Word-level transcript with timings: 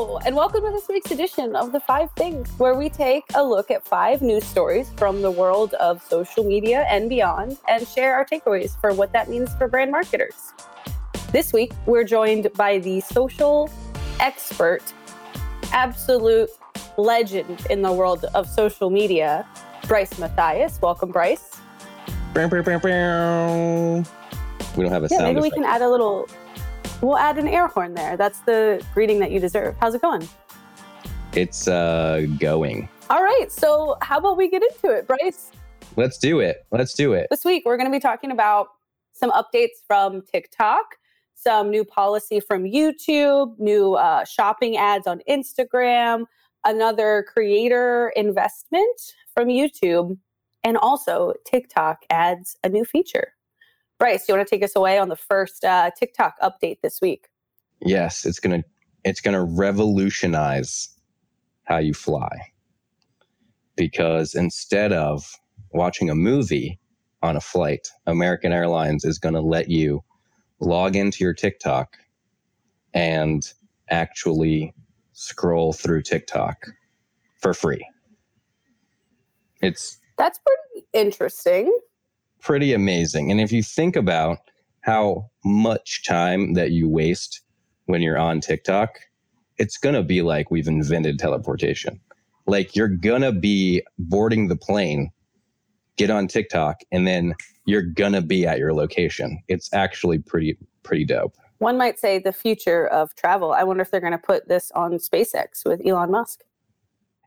Hello, 0.00 0.20
and 0.24 0.36
welcome 0.36 0.62
to 0.62 0.70
this 0.70 0.86
week's 0.86 1.10
edition 1.10 1.56
of 1.56 1.72
The 1.72 1.80
Five 1.80 2.12
Things, 2.12 2.48
where 2.56 2.76
we 2.76 2.88
take 2.88 3.24
a 3.34 3.42
look 3.42 3.68
at 3.68 3.84
five 3.84 4.22
news 4.22 4.44
stories 4.44 4.92
from 4.96 5.22
the 5.22 5.30
world 5.32 5.74
of 5.74 6.00
social 6.04 6.44
media 6.44 6.86
and 6.88 7.08
beyond 7.08 7.58
and 7.66 7.84
share 7.84 8.14
our 8.14 8.24
takeaways 8.24 8.80
for 8.80 8.94
what 8.94 9.12
that 9.12 9.28
means 9.28 9.52
for 9.56 9.66
brand 9.66 9.90
marketers. 9.90 10.52
This 11.32 11.52
week, 11.52 11.72
we're 11.86 12.04
joined 12.04 12.46
by 12.54 12.78
the 12.78 13.00
social 13.00 13.68
expert, 14.20 14.84
absolute 15.72 16.50
legend 16.96 17.66
in 17.68 17.82
the 17.82 17.92
world 17.92 18.24
of 18.36 18.48
social 18.48 18.90
media, 18.90 19.44
Bryce 19.88 20.16
Mathias. 20.16 20.80
Welcome, 20.80 21.10
Bryce. 21.10 21.58
We 22.36 22.42
don't 24.84 24.92
have 24.92 25.02
a 25.02 25.08
Yeah, 25.10 25.18
sound 25.18 25.24
maybe 25.24 25.40
we 25.40 25.48
effect. 25.48 25.54
can 25.54 25.64
add 25.64 25.82
a 25.82 25.88
little, 25.88 26.28
we'll 27.00 27.18
add 27.18 27.38
an 27.38 27.48
air 27.48 27.68
horn 27.68 27.94
there. 27.94 28.16
That's 28.16 28.40
the 28.40 28.84
greeting 28.94 29.18
that 29.20 29.30
you 29.30 29.40
deserve. 29.40 29.76
How's 29.80 29.94
it 29.94 30.02
going? 30.02 30.28
It's 31.32 31.68
uh 31.68 32.26
going. 32.38 32.88
All 33.10 33.22
right, 33.22 33.46
so 33.50 33.96
how 34.02 34.18
about 34.18 34.36
we 34.36 34.50
get 34.50 34.62
into 34.62 34.94
it, 34.94 35.06
Bryce? 35.06 35.50
Let's 35.96 36.18
do 36.18 36.40
it. 36.40 36.66
Let's 36.70 36.94
do 36.94 37.12
it. 37.14 37.28
This 37.30 37.44
week, 37.44 37.64
we're 37.64 37.76
going 37.76 37.90
to 37.90 37.96
be 37.96 38.00
talking 38.00 38.30
about 38.30 38.68
some 39.12 39.30
updates 39.30 39.82
from 39.86 40.22
TikTok, 40.22 40.96
some 41.34 41.70
new 41.70 41.84
policy 41.84 42.40
from 42.40 42.64
YouTube, 42.64 43.58
new 43.58 43.94
uh, 43.94 44.24
shopping 44.24 44.76
ads 44.76 45.06
on 45.06 45.22
Instagram, 45.28 46.24
another 46.64 47.24
creator 47.32 48.12
investment 48.14 49.14
from 49.34 49.48
YouTube, 49.48 50.18
and 50.64 50.76
also 50.76 51.32
TikTok 51.46 52.02
adds 52.10 52.56
a 52.62 52.68
new 52.68 52.84
feature. 52.84 53.32
Bryce, 53.98 54.28
you 54.28 54.34
want 54.34 54.46
to 54.46 54.54
take 54.54 54.62
us 54.62 54.76
away 54.76 54.98
on 54.98 55.08
the 55.08 55.16
first 55.16 55.64
uh, 55.64 55.90
TikTok 55.98 56.38
update 56.40 56.80
this 56.82 57.00
week? 57.00 57.28
Yes, 57.80 58.24
it's 58.24 58.38
gonna 58.40 58.62
it's 59.04 59.20
gonna 59.20 59.44
revolutionize 59.44 60.88
how 61.64 61.78
you 61.78 61.94
fly. 61.94 62.52
Because 63.76 64.34
instead 64.34 64.92
of 64.92 65.24
watching 65.72 66.10
a 66.10 66.14
movie 66.14 66.78
on 67.22 67.36
a 67.36 67.40
flight, 67.40 67.88
American 68.06 68.52
Airlines 68.52 69.04
is 69.04 69.18
gonna 69.18 69.40
let 69.40 69.68
you 69.68 70.02
log 70.60 70.96
into 70.96 71.24
your 71.24 71.34
TikTok 71.34 71.96
and 72.94 73.42
actually 73.90 74.74
scroll 75.12 75.72
through 75.72 76.02
TikTok 76.02 76.66
for 77.40 77.52
free. 77.52 77.84
It's 79.60 79.98
That's 80.16 80.38
pretty 80.38 80.86
interesting. 80.92 81.72
Pretty 82.40 82.72
amazing. 82.72 83.30
And 83.30 83.40
if 83.40 83.52
you 83.52 83.62
think 83.62 83.96
about 83.96 84.38
how 84.82 85.30
much 85.44 86.04
time 86.04 86.54
that 86.54 86.70
you 86.70 86.88
waste 86.88 87.42
when 87.86 88.02
you're 88.02 88.18
on 88.18 88.40
TikTok, 88.40 88.98
it's 89.58 89.76
going 89.76 89.94
to 89.94 90.02
be 90.02 90.22
like 90.22 90.50
we've 90.50 90.68
invented 90.68 91.18
teleportation. 91.18 92.00
Like 92.46 92.74
you're 92.74 92.88
going 92.88 93.22
to 93.22 93.32
be 93.32 93.82
boarding 93.98 94.48
the 94.48 94.56
plane, 94.56 95.10
get 95.96 96.10
on 96.10 96.28
TikTok, 96.28 96.80
and 96.92 97.06
then 97.06 97.34
you're 97.66 97.82
going 97.82 98.12
to 98.12 98.22
be 98.22 98.46
at 98.46 98.58
your 98.58 98.72
location. 98.72 99.42
It's 99.48 99.72
actually 99.74 100.18
pretty, 100.18 100.56
pretty 100.82 101.04
dope. 101.04 101.34
One 101.58 101.76
might 101.76 101.98
say 101.98 102.18
the 102.18 102.32
future 102.32 102.86
of 102.86 103.14
travel. 103.16 103.52
I 103.52 103.64
wonder 103.64 103.82
if 103.82 103.90
they're 103.90 104.00
going 104.00 104.12
to 104.12 104.18
put 104.18 104.48
this 104.48 104.70
on 104.72 104.92
SpaceX 104.92 105.66
with 105.66 105.84
Elon 105.84 106.10
Musk. 106.10 106.44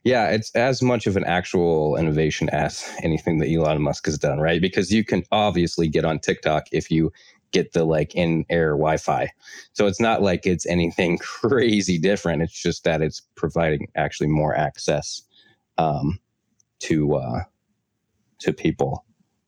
Yeah, 0.04 0.30
it's 0.30 0.50
as 0.56 0.82
much 0.82 1.06
of 1.06 1.16
an 1.16 1.26
actual 1.26 1.96
innovation 1.96 2.50
as 2.50 2.90
anything 3.04 3.38
that 3.38 3.50
Elon 3.52 3.82
Musk 3.82 4.06
has 4.08 4.18
done, 4.18 4.40
right? 4.40 4.60
Because 4.60 4.92
you 4.92 5.04
can 5.04 5.24
obviously 5.32 5.88
get 5.88 6.06
on 6.06 6.20
TikTok 6.20 6.66
if 6.72 6.90
you 6.90 7.12
get 7.52 7.74
the 7.74 7.84
like 7.84 8.16
in 8.16 8.46
air 8.50 8.72
Wi 8.72 8.98
Fi. 8.98 9.30
So 9.74 9.86
it's 9.86 10.00
not 10.00 10.24
like 10.24 10.48
it's 10.48 10.66
anything 10.66 11.18
crazy 11.22 12.00
different. 12.00 12.42
It's 12.42 12.60
just 12.60 12.84
that 12.84 13.02
it's 13.02 13.22
providing 13.36 13.90
actually 13.96 14.30
more 14.30 14.56
access 14.56 15.22
um, 15.78 16.20
to 16.80 17.16
uh, 17.16 17.44
to 18.40 18.54
people. 18.54 19.06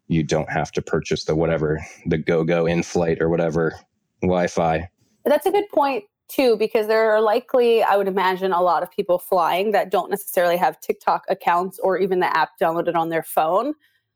You 0.08 0.22
don't 0.22 0.52
have 0.52 0.72
to 0.74 0.82
purchase 0.84 1.24
the 1.24 1.36
whatever, 1.36 1.84
the 2.06 2.20
Gogo 2.20 2.68
in 2.68 2.84
flight 2.84 3.22
or 3.22 3.30
whatever 3.30 3.74
Wi 4.22 4.48
Fi. 4.48 4.90
That's 5.26 5.48
a 5.48 5.52
good 5.52 5.70
point 5.70 6.04
too, 6.30 6.56
because 6.58 6.88
there 6.88 7.12
are 7.12 7.22
likely, 7.22 7.84
I 7.84 7.98
would 7.98 8.08
imagine, 8.08 8.52
a 8.52 8.62
lot 8.62 8.84
of 8.84 8.92
people 8.92 9.20
flying 9.20 9.72
that 9.72 9.92
don't 9.92 10.10
necessarily 10.10 10.58
have 10.58 10.80
TikTok 10.80 11.26
accounts 11.30 11.80
or 11.80 11.98
even 11.98 12.20
the 12.20 12.36
app 12.36 12.52
downloaded 12.62 12.96
on 12.96 13.10
their 13.10 13.24
phone. 13.24 13.74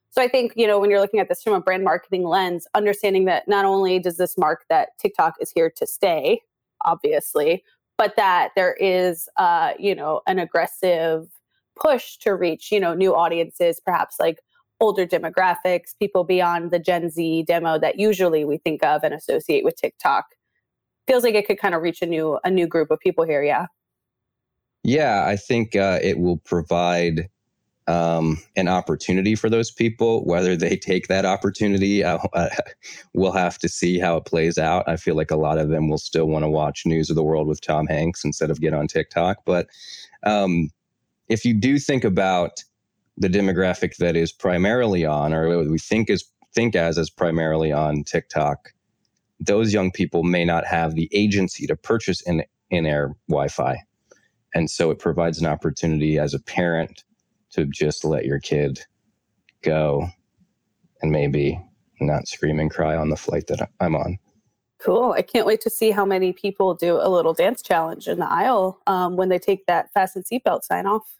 So 0.10 0.22
I 0.22 0.28
think, 0.28 0.54
you 0.56 0.66
know, 0.66 0.80
when 0.80 0.90
you're 0.90 1.02
looking 1.02 1.20
at 1.20 1.30
this 1.30 1.44
from 1.44 1.54
a 1.54 1.62
brand 1.62 1.84
marketing 1.84 2.24
lens, 2.24 2.66
understanding 2.74 3.26
that 3.26 3.48
not 3.48 3.66
only 3.66 4.00
does 4.00 4.18
this 4.18 4.38
mark 4.38 4.66
that 4.70 4.90
TikTok 5.00 5.36
is 5.40 5.52
here 5.52 5.70
to 5.76 5.86
stay, 5.86 6.42
obviously, 6.86 7.64
but 7.98 8.16
that 8.16 8.50
there 8.56 8.74
is, 8.76 9.28
uh, 9.38 9.74
you 9.78 9.94
know, 9.94 10.22
an 10.28 10.40
aggressive 10.40 11.28
push 11.76 12.18
to 12.18 12.34
reach, 12.34 12.72
you 12.72 12.80
know, 12.80 12.94
new 12.94 13.14
audiences, 13.14 13.80
perhaps 13.80 14.16
like 14.20 14.40
older 14.80 15.06
demographics, 15.06 15.98
people 16.00 16.24
beyond 16.24 16.72
the 16.72 16.80
Gen 16.80 17.10
Z 17.10 17.44
demo 17.44 17.78
that 17.78 18.00
usually 18.00 18.46
we 18.46 18.58
think 18.58 18.84
of 18.84 19.04
and 19.04 19.14
associate 19.14 19.64
with 19.64 19.76
TikTok 19.76 20.26
feels 21.08 21.24
like 21.24 21.36
it 21.36 21.48
could 21.48 21.60
kind 21.60 21.74
of 21.74 21.82
reach 21.82 22.02
a 22.02 22.06
new 22.06 22.40
a 22.44 22.52
new 22.52 22.68
group 22.68 22.92
of 22.92 23.00
people 23.00 23.26
here 23.26 23.44
yeah 23.44 23.66
Yeah, 24.84 25.26
I 25.28 25.36
think 25.36 25.76
uh, 25.76 26.00
it 26.02 26.18
will 26.18 26.38
provide 26.38 27.30
um, 27.88 28.38
an 28.56 28.70
opportunity 28.70 29.36
for 29.36 29.50
those 29.50 29.70
people. 29.70 30.24
Whether 30.26 30.56
they 30.56 30.78
take 30.78 31.08
that 31.08 31.26
opportunity, 31.26 32.06
uh, 32.06 32.20
uh, 32.34 32.50
we'll 33.14 33.34
have 33.34 33.58
to 33.60 33.70
see 33.70 34.00
how 34.00 34.16
it 34.16 34.26
plays 34.26 34.58
out. 34.58 34.88
I 34.88 34.96
feel 34.96 35.16
like 35.16 35.30
a 35.30 35.36
lot 35.36 35.58
of 35.58 35.68
them 35.68 35.90
will 35.90 35.98
still 35.98 36.28
want 36.28 36.44
to 36.44 36.50
watch 36.50 36.86
News 36.86 37.10
of 37.10 37.18
the 37.18 37.24
World 37.24 37.48
with 37.48 37.60
Tom 37.60 37.86
Hanks 37.88 38.24
instead 38.24 38.50
of 38.50 38.62
get 38.62 38.74
on 38.74 38.88
TikTok. 38.88 39.40
But 39.46 39.68
um, 40.24 40.70
if 41.28 41.44
you 41.44 41.54
do 41.54 41.80
think 41.80 42.06
about 42.06 42.64
the 43.18 43.28
demographic 43.28 43.98
that 43.98 44.16
is 44.16 44.32
primarily 44.32 45.06
on, 45.06 45.34
or 45.34 45.68
we 45.70 45.80
think 45.80 46.10
is 46.10 46.24
think 46.54 46.78
as 46.78 46.98
is 46.98 47.10
primarily 47.10 47.74
on 47.74 48.06
TikTok, 48.06 48.72
those 49.40 49.74
young 49.74 49.92
people 49.92 50.24
may 50.24 50.44
not 50.46 50.66
have 50.66 50.96
the 50.96 51.10
agency 51.14 51.68
to 51.68 51.76
purchase 51.76 52.22
in 52.22 52.44
in-air 52.70 53.16
Wi-Fi. 53.30 53.78
And 54.54 54.70
so 54.70 54.92
it 54.92 55.00
provides 55.00 55.40
an 55.40 55.48
opportunity 55.48 56.20
as 56.20 56.34
a 56.34 56.40
parent 56.40 57.04
to 57.52 57.66
just 57.66 58.04
let 58.04 58.26
your 58.26 58.40
kid 58.40 58.80
go 59.62 60.10
and 61.02 61.12
maybe 61.12 61.60
not 62.02 62.28
scream 62.28 62.60
and 62.60 62.70
cry 62.70 62.96
on 62.96 63.10
the 63.10 63.16
flight 63.16 63.48
that 63.48 63.70
I'm 63.80 63.96
on. 63.96 64.20
cool 64.80 65.14
i 65.14 65.22
can't 65.24 65.48
wait 65.48 65.60
to 65.62 65.70
see 65.70 65.90
how 65.92 66.06
many 66.06 66.32
people 66.32 66.76
do 66.76 67.00
a 67.02 67.10
little 67.10 67.34
dance 67.34 67.62
challenge 67.64 68.08
in 68.08 68.20
the 68.20 68.30
aisle 68.30 68.80
um, 68.86 69.16
when 69.16 69.30
they 69.30 69.40
take 69.40 69.66
that 69.66 69.92
fasten 69.94 70.24
seatbelt 70.24 70.64
sign 70.64 70.86
off 70.86 71.18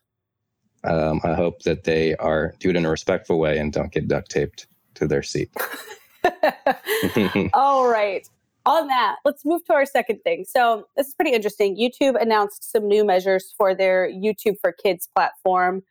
Um, 0.84 1.20
I 1.24 1.34
hope 1.34 1.64
that 1.64 1.84
they 1.84 2.16
are 2.18 2.54
do 2.60 2.70
it 2.70 2.76
in 2.76 2.86
a 2.86 2.90
respectful 2.90 3.40
way 3.40 3.58
and 3.58 3.74
don't 3.74 3.92
get 3.92 4.08
duct 4.08 4.30
taped 4.30 4.68
to 4.96 5.08
their 5.08 5.24
seat. 5.24 5.50
all 7.54 7.90
right. 7.90 8.28
On 8.66 8.88
that 8.88 9.16
let's 9.24 9.46
move 9.46 9.64
to 9.66 9.74
our 9.74 9.86
second 9.86 10.20
thing. 10.24 10.46
So 10.48 10.88
this 10.98 11.08
is 11.08 11.14
pretty 11.14 11.32
interesting. 11.32 11.78
Youtube 11.78 12.22
announced 12.22 12.70
some 12.70 12.88
new 12.88 13.06
measures 13.06 13.54
for 13.58 13.74
their 13.74 14.10
youtube 14.12 14.56
for 14.60 14.72
kids 14.72 15.08
platform. 15.16 15.84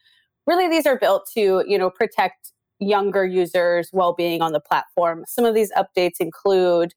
Really 0.46 0.68
these 0.68 0.86
are 0.86 0.98
built 0.98 1.28
to 1.34 1.64
you 1.66 1.78
know 1.78 1.90
protect 1.90 2.52
younger 2.78 3.24
users 3.24 3.88
well-being 3.92 4.42
on 4.42 4.52
the 4.52 4.60
platform. 4.60 5.24
Some 5.26 5.46
of 5.46 5.54
these 5.54 5.72
updates 5.72 6.20
include 6.20 6.92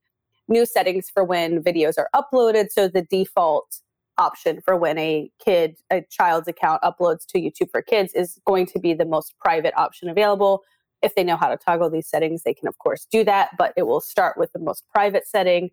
new 0.50 0.66
settings 0.66 1.10
for 1.10 1.24
when 1.24 1.64
videos 1.64 1.94
are 1.98 2.10
uploaded 2.14 2.72
so 2.72 2.88
the 2.88 3.04
default 3.04 3.80
option 4.18 4.60
for 4.60 4.76
when 4.76 4.98
a 4.98 5.32
kid 5.44 5.78
a 5.92 6.02
child's 6.10 6.48
account 6.48 6.82
uploads 6.82 7.26
to 7.26 7.40
youtube 7.40 7.72
for 7.72 7.82
kids 7.82 8.14
is 8.14 8.40
going 8.46 8.66
to 8.66 8.80
be 8.80 8.94
the 8.94 9.06
most 9.06 9.34
private 9.40 9.74
option 9.78 10.10
available 10.10 10.62
if 11.02 11.16
they 11.16 11.24
know 11.24 11.38
how 11.38 11.48
to 11.48 11.58
toggle 11.58 11.90
these 11.90 12.08
settings 12.08 12.44
they 12.44 12.54
can 12.54 12.68
of 12.68 12.78
course 12.78 13.08
do 13.12 13.24
that 13.24 13.50
but 13.58 13.74
it 13.78 13.84
will 13.84 14.02
start 14.02 14.38
with 14.38 14.52
the 14.54 14.60
most 14.60 14.84
private 14.94 15.28
setting. 15.28 15.72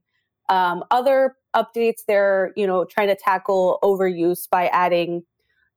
Um, 0.49 0.85
other 0.91 1.35
updates 1.55 2.03
they're 2.07 2.53
you 2.57 2.67
know 2.67 2.85
trying 2.85 3.09
to 3.09 3.17
tackle 3.17 3.79
overuse 3.83 4.49
by 4.49 4.69
adding 4.69 5.23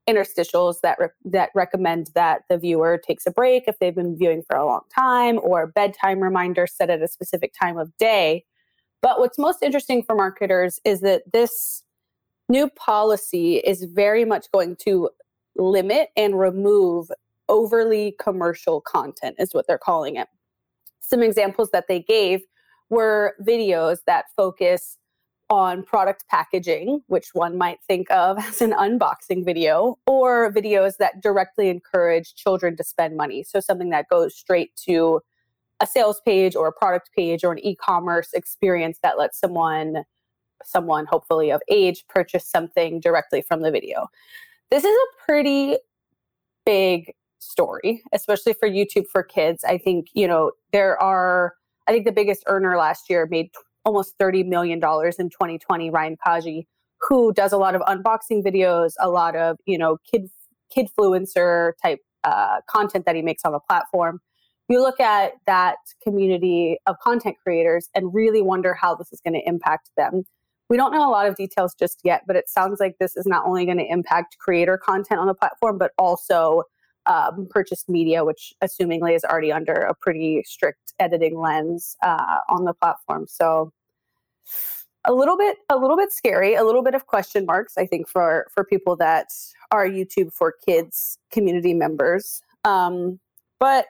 interstitials 0.09 0.81
that 0.81 0.97
re- 0.99 1.07
that 1.25 1.49
recommend 1.53 2.09
that 2.15 2.41
the 2.49 2.57
viewer 2.57 2.97
takes 2.97 3.25
a 3.25 3.31
break 3.31 3.63
if 3.67 3.77
they've 3.79 3.95
been 3.95 4.17
viewing 4.17 4.41
for 4.41 4.55
a 4.55 4.65
long 4.65 4.81
time 4.93 5.39
or 5.43 5.67
bedtime 5.67 6.19
reminders 6.19 6.73
set 6.73 6.89
at 6.89 7.01
a 7.01 7.07
specific 7.07 7.53
time 7.59 7.77
of 7.77 7.95
day. 7.97 8.43
But 9.01 9.19
what's 9.19 9.37
most 9.37 9.63
interesting 9.63 10.03
for 10.03 10.15
marketers 10.15 10.79
is 10.83 11.01
that 11.01 11.23
this 11.31 11.83
new 12.49 12.69
policy 12.69 13.57
is 13.57 13.83
very 13.83 14.25
much 14.25 14.51
going 14.51 14.75
to 14.77 15.09
limit 15.55 16.09
and 16.17 16.39
remove 16.39 17.09
overly 17.49 18.15
commercial 18.19 18.79
content 18.79 19.35
is 19.39 19.53
what 19.53 19.67
they're 19.67 19.77
calling 19.77 20.15
it 20.15 20.27
some 21.09 21.23
examples 21.23 21.71
that 21.71 21.87
they 21.87 22.01
gave 22.01 22.41
were 22.89 23.35
videos 23.41 23.99
that 24.05 24.25
focus 24.35 24.97
on 25.49 25.81
product 25.81 26.25
packaging, 26.29 27.01
which 27.07 27.29
one 27.33 27.57
might 27.57 27.79
think 27.87 28.09
of 28.11 28.37
as 28.45 28.61
an 28.61 28.71
unboxing 28.73 29.43
video, 29.43 29.97
or 30.05 30.53
videos 30.53 30.97
that 30.97 31.21
directly 31.21 31.69
encourage 31.69 32.35
children 32.35 32.77
to 32.77 32.83
spend 32.83 33.17
money. 33.17 33.43
So 33.43 33.59
something 33.59 33.89
that 33.89 34.07
goes 34.09 34.35
straight 34.35 34.75
to 34.87 35.21
a 35.79 35.87
sales 35.87 36.21
page 36.25 36.55
or 36.55 36.67
a 36.67 36.73
product 36.73 37.09
page 37.15 37.43
or 37.43 37.53
an 37.53 37.59
e 37.65 37.75
commerce 37.75 38.29
experience 38.33 38.99
that 39.01 39.17
lets 39.17 39.39
someone 39.39 40.03
someone, 40.65 41.05
hopefully 41.05 41.51
of 41.51 41.61
age, 41.69 42.03
purchase 42.09 42.45
something 42.45 42.99
directly 42.99 43.41
from 43.41 43.61
the 43.61 43.71
video. 43.71 44.07
This 44.69 44.83
is 44.83 44.93
a 44.93 45.25
pretty 45.25 45.77
big 46.65 47.13
story, 47.39 48.03
especially 48.13 48.53
for 48.53 48.69
YouTube 48.69 49.07
for 49.07 49.23
kids. 49.23 49.63
I 49.63 49.77
think, 49.77 50.07
you 50.13 50.27
know, 50.27 50.51
there 50.71 51.01
are, 51.01 51.53
I 51.87 51.91
think 51.91 52.05
the 52.05 52.11
biggest 52.11 52.43
earner 52.47 52.77
last 52.77 53.09
year 53.09 53.27
made 53.29 53.49
almost 53.85 54.17
$30 54.19 54.45
million 54.45 54.77
in 54.77 54.81
2020, 54.81 55.89
Ryan 55.89 56.17
Kaji, 56.25 56.67
who 57.01 57.33
does 57.33 57.51
a 57.51 57.57
lot 57.57 57.75
of 57.75 57.81
unboxing 57.81 58.43
videos, 58.43 58.93
a 58.99 59.09
lot 59.09 59.35
of, 59.35 59.57
you 59.65 59.77
know, 59.77 59.97
kid 60.09 60.29
kid 60.71 60.87
kidfluencer 60.97 61.71
type 61.81 61.99
uh, 62.23 62.61
content 62.69 63.05
that 63.05 63.15
he 63.15 63.21
makes 63.21 63.43
on 63.43 63.51
the 63.51 63.59
platform. 63.59 64.19
You 64.67 64.81
look 64.81 64.99
at 64.99 65.33
that 65.47 65.77
community 66.03 66.77
of 66.85 66.95
content 66.99 67.37
creators 67.41 67.89
and 67.95 68.13
really 68.13 68.41
wonder 68.43 68.75
how 68.75 68.93
this 68.93 69.11
is 69.11 69.19
going 69.19 69.33
to 69.33 69.41
impact 69.47 69.89
them. 69.97 70.25
We 70.69 70.77
don't 70.77 70.93
know 70.93 71.09
a 71.09 71.09
lot 71.09 71.25
of 71.25 71.35
details 71.35 71.73
just 71.73 72.01
yet, 72.03 72.21
but 72.27 72.35
it 72.35 72.47
sounds 72.47 72.79
like 72.79 72.97
this 72.99 73.17
is 73.17 73.25
not 73.25 73.47
only 73.47 73.65
going 73.65 73.79
to 73.79 73.91
impact 73.91 74.37
creator 74.37 74.77
content 74.77 75.19
on 75.19 75.25
the 75.25 75.33
platform, 75.33 75.79
but 75.79 75.91
also 75.97 76.63
um, 77.09 77.47
purchased 77.49 77.89
media, 77.89 78.23
which 78.23 78.53
assumingly 78.63 79.15
is 79.15 79.25
already 79.25 79.51
under 79.51 79.73
a 79.73 79.93
pretty 79.93 80.43
strict 80.45 80.93
editing 80.99 81.37
lens 81.37 81.97
uh, 82.03 82.37
on 82.49 82.63
the 82.63 82.73
platform. 82.73 83.25
So 83.27 83.73
a 85.05 85.13
little 85.13 85.37
bit, 85.37 85.57
a 85.69 85.77
little 85.77 85.97
bit 85.97 86.13
scary, 86.13 86.55
a 86.55 86.63
little 86.63 86.83
bit 86.83 86.93
of 86.93 87.07
question 87.07 87.45
marks, 87.45 87.77
I 87.77 87.85
think, 87.85 88.07
for 88.07 88.47
for 88.53 88.63
people 88.63 88.95
that 88.97 89.27
are 89.71 89.87
YouTube 89.87 90.31
for 90.31 90.53
Kids 90.65 91.17
community 91.31 91.73
members. 91.73 92.41
Um, 92.63 93.19
but 93.59 93.87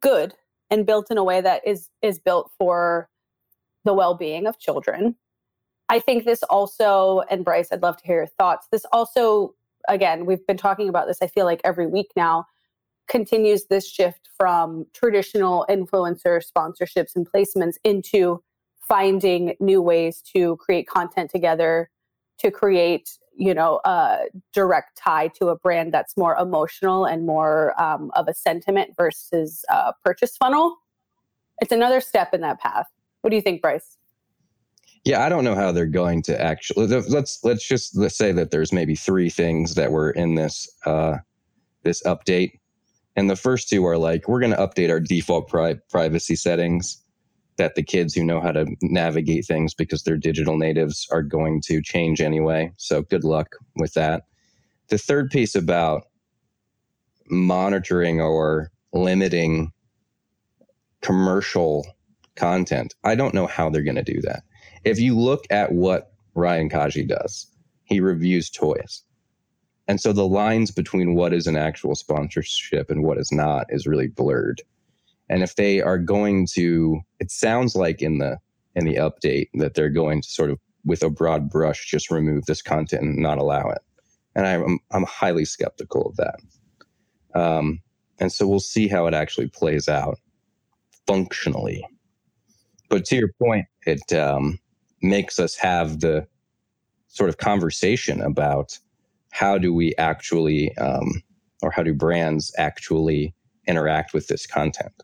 good 0.00 0.34
and 0.70 0.86
built 0.86 1.10
in 1.10 1.18
a 1.18 1.24
way 1.24 1.40
that 1.40 1.66
is 1.66 1.90
is 2.02 2.18
built 2.18 2.50
for 2.58 3.08
the 3.84 3.94
well-being 3.94 4.46
of 4.46 4.58
children. 4.58 5.14
I 5.88 5.98
think 5.98 6.24
this 6.24 6.42
also, 6.44 7.22
and 7.30 7.44
Bryce, 7.44 7.68
I'd 7.72 7.82
love 7.82 7.96
to 7.98 8.06
hear 8.06 8.16
your 8.16 8.26
thoughts. 8.26 8.66
This 8.70 8.84
also 8.92 9.54
again, 9.88 10.26
we've 10.26 10.46
been 10.46 10.56
talking 10.56 10.88
about 10.88 11.06
this, 11.06 11.18
I 11.22 11.26
feel 11.26 11.44
like 11.44 11.60
every 11.64 11.86
week 11.86 12.12
now, 12.16 12.46
continues 13.08 13.66
this 13.66 13.90
shift 13.90 14.28
from 14.36 14.86
traditional 14.92 15.66
influencer 15.68 16.42
sponsorships 16.44 17.16
and 17.16 17.30
placements 17.30 17.76
into 17.82 18.42
finding 18.86 19.54
new 19.60 19.82
ways 19.82 20.22
to 20.22 20.56
create 20.56 20.86
content 20.86 21.30
together, 21.30 21.90
to 22.38 22.50
create, 22.50 23.18
you 23.36 23.54
know, 23.54 23.80
a 23.84 24.26
direct 24.52 24.96
tie 24.96 25.28
to 25.28 25.48
a 25.48 25.56
brand 25.56 25.92
that's 25.92 26.16
more 26.16 26.36
emotional 26.36 27.04
and 27.04 27.26
more 27.26 27.78
um, 27.80 28.10
of 28.14 28.28
a 28.28 28.34
sentiment 28.34 28.94
versus 28.96 29.64
a 29.68 29.92
purchase 30.04 30.36
funnel. 30.36 30.76
It's 31.60 31.72
another 31.72 32.00
step 32.00 32.34
in 32.34 32.40
that 32.42 32.60
path. 32.60 32.86
What 33.22 33.30
do 33.30 33.36
you 33.36 33.42
think, 33.42 33.62
Bryce? 33.62 33.96
Yeah, 35.08 35.24
I 35.24 35.30
don't 35.30 35.44
know 35.44 35.54
how 35.54 35.72
they're 35.72 35.86
going 35.86 36.20
to 36.24 36.38
actually. 36.38 36.86
Let's 36.86 37.42
let's 37.42 37.66
just 37.66 37.96
let's 37.96 38.18
say 38.18 38.30
that 38.32 38.50
there's 38.50 38.74
maybe 38.74 38.94
three 38.94 39.30
things 39.30 39.74
that 39.74 39.90
were 39.90 40.10
in 40.10 40.34
this 40.34 40.68
uh, 40.84 41.16
this 41.82 42.02
update, 42.02 42.60
and 43.16 43.30
the 43.30 43.34
first 43.34 43.70
two 43.70 43.86
are 43.86 43.96
like 43.96 44.28
we're 44.28 44.38
going 44.38 44.52
to 44.52 44.58
update 44.58 44.90
our 44.90 45.00
default 45.00 45.48
pri- 45.48 45.80
privacy 45.88 46.36
settings 46.36 47.02
that 47.56 47.74
the 47.74 47.82
kids 47.82 48.12
who 48.12 48.22
know 48.22 48.38
how 48.38 48.52
to 48.52 48.66
navigate 48.82 49.46
things 49.46 49.72
because 49.72 50.02
they're 50.02 50.18
digital 50.18 50.58
natives 50.58 51.08
are 51.10 51.22
going 51.22 51.62
to 51.62 51.80
change 51.80 52.20
anyway. 52.20 52.70
So 52.76 53.00
good 53.00 53.24
luck 53.24 53.56
with 53.76 53.94
that. 53.94 54.24
The 54.88 54.98
third 54.98 55.30
piece 55.30 55.54
about 55.54 56.02
monitoring 57.30 58.20
or 58.20 58.70
limiting 58.92 59.72
commercial 61.00 61.86
content, 62.36 62.94
I 63.04 63.14
don't 63.14 63.32
know 63.32 63.46
how 63.46 63.70
they're 63.70 63.82
going 63.82 63.96
to 63.96 64.02
do 64.02 64.20
that 64.20 64.42
if 64.84 64.98
you 64.98 65.18
look 65.18 65.44
at 65.50 65.72
what 65.72 66.12
Ryan 66.34 66.68
Kaji 66.68 67.08
does, 67.08 67.46
he 67.84 68.00
reviews 68.00 68.50
toys. 68.50 69.02
And 69.88 70.00
so 70.00 70.12
the 70.12 70.26
lines 70.26 70.70
between 70.70 71.14
what 71.14 71.32
is 71.32 71.46
an 71.46 71.56
actual 71.56 71.94
sponsorship 71.94 72.90
and 72.90 73.02
what 73.02 73.18
is 73.18 73.32
not 73.32 73.66
is 73.70 73.86
really 73.86 74.08
blurred. 74.08 74.60
And 75.30 75.42
if 75.42 75.56
they 75.56 75.80
are 75.80 75.98
going 75.98 76.46
to, 76.54 77.00
it 77.20 77.30
sounds 77.30 77.74
like 77.74 78.02
in 78.02 78.18
the 78.18 78.38
in 78.74 78.84
the 78.84 78.96
update 78.96 79.48
that 79.54 79.74
they're 79.74 79.88
going 79.88 80.22
to 80.22 80.28
sort 80.28 80.50
of 80.50 80.58
with 80.84 81.02
a 81.02 81.10
broad 81.10 81.50
brush 81.50 81.86
just 81.90 82.10
remove 82.10 82.46
this 82.46 82.62
content 82.62 83.02
and 83.02 83.16
not 83.16 83.38
allow 83.38 83.68
it. 83.70 83.80
And 84.34 84.46
I'm 84.46 84.78
I'm 84.90 85.04
highly 85.04 85.44
skeptical 85.44 86.02
of 86.06 86.16
that. 86.16 86.40
Um, 87.34 87.80
and 88.20 88.32
so 88.32 88.46
we'll 88.46 88.60
see 88.60 88.88
how 88.88 89.06
it 89.06 89.14
actually 89.14 89.48
plays 89.48 89.88
out 89.88 90.18
functionally. 91.06 91.84
But 92.88 93.04
to 93.06 93.16
your 93.16 93.30
point, 93.40 93.66
it 93.86 94.12
um, 94.12 94.58
makes 95.02 95.38
us 95.38 95.56
have 95.56 96.00
the 96.00 96.26
sort 97.08 97.30
of 97.30 97.38
conversation 97.38 98.20
about 98.20 98.78
how 99.30 99.58
do 99.58 99.72
we 99.72 99.94
actually 99.96 100.76
um, 100.78 101.22
or 101.62 101.70
how 101.70 101.82
do 101.82 101.94
brands 101.94 102.52
actually 102.58 103.34
interact 103.66 104.14
with 104.14 104.28
this 104.28 104.46
content? 104.46 105.02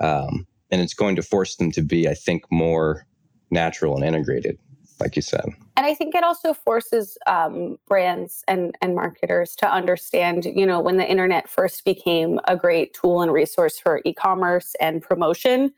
Um, 0.00 0.46
and 0.74 0.82
it's 0.82 0.94
going 0.94 1.14
to 1.14 1.22
force 1.22 1.54
them 1.54 1.70
to 1.70 1.82
be 1.82 2.08
i 2.08 2.14
think 2.14 2.42
more 2.50 3.06
natural 3.50 3.94
and 3.94 4.04
integrated 4.04 4.58
like 5.00 5.16
you 5.16 5.22
said. 5.22 5.44
And 5.76 5.86
i 5.86 5.94
think 5.94 6.14
it 6.14 6.24
also 6.24 6.52
forces 6.52 7.16
um, 7.26 7.78
brands 7.86 8.44
and, 8.48 8.76
and 8.82 8.94
marketers 8.94 9.54
to 9.56 9.70
understand 9.70 10.44
you 10.44 10.66
know 10.66 10.80
when 10.80 10.96
the 10.96 11.08
internet 11.08 11.48
first 11.48 11.84
became 11.84 12.40
a 12.48 12.56
great 12.56 12.92
tool 12.94 13.22
and 13.22 13.32
resource 13.32 13.78
for 13.78 14.00
e-commerce 14.04 14.74
and 14.80 15.00
promotion 15.00 15.72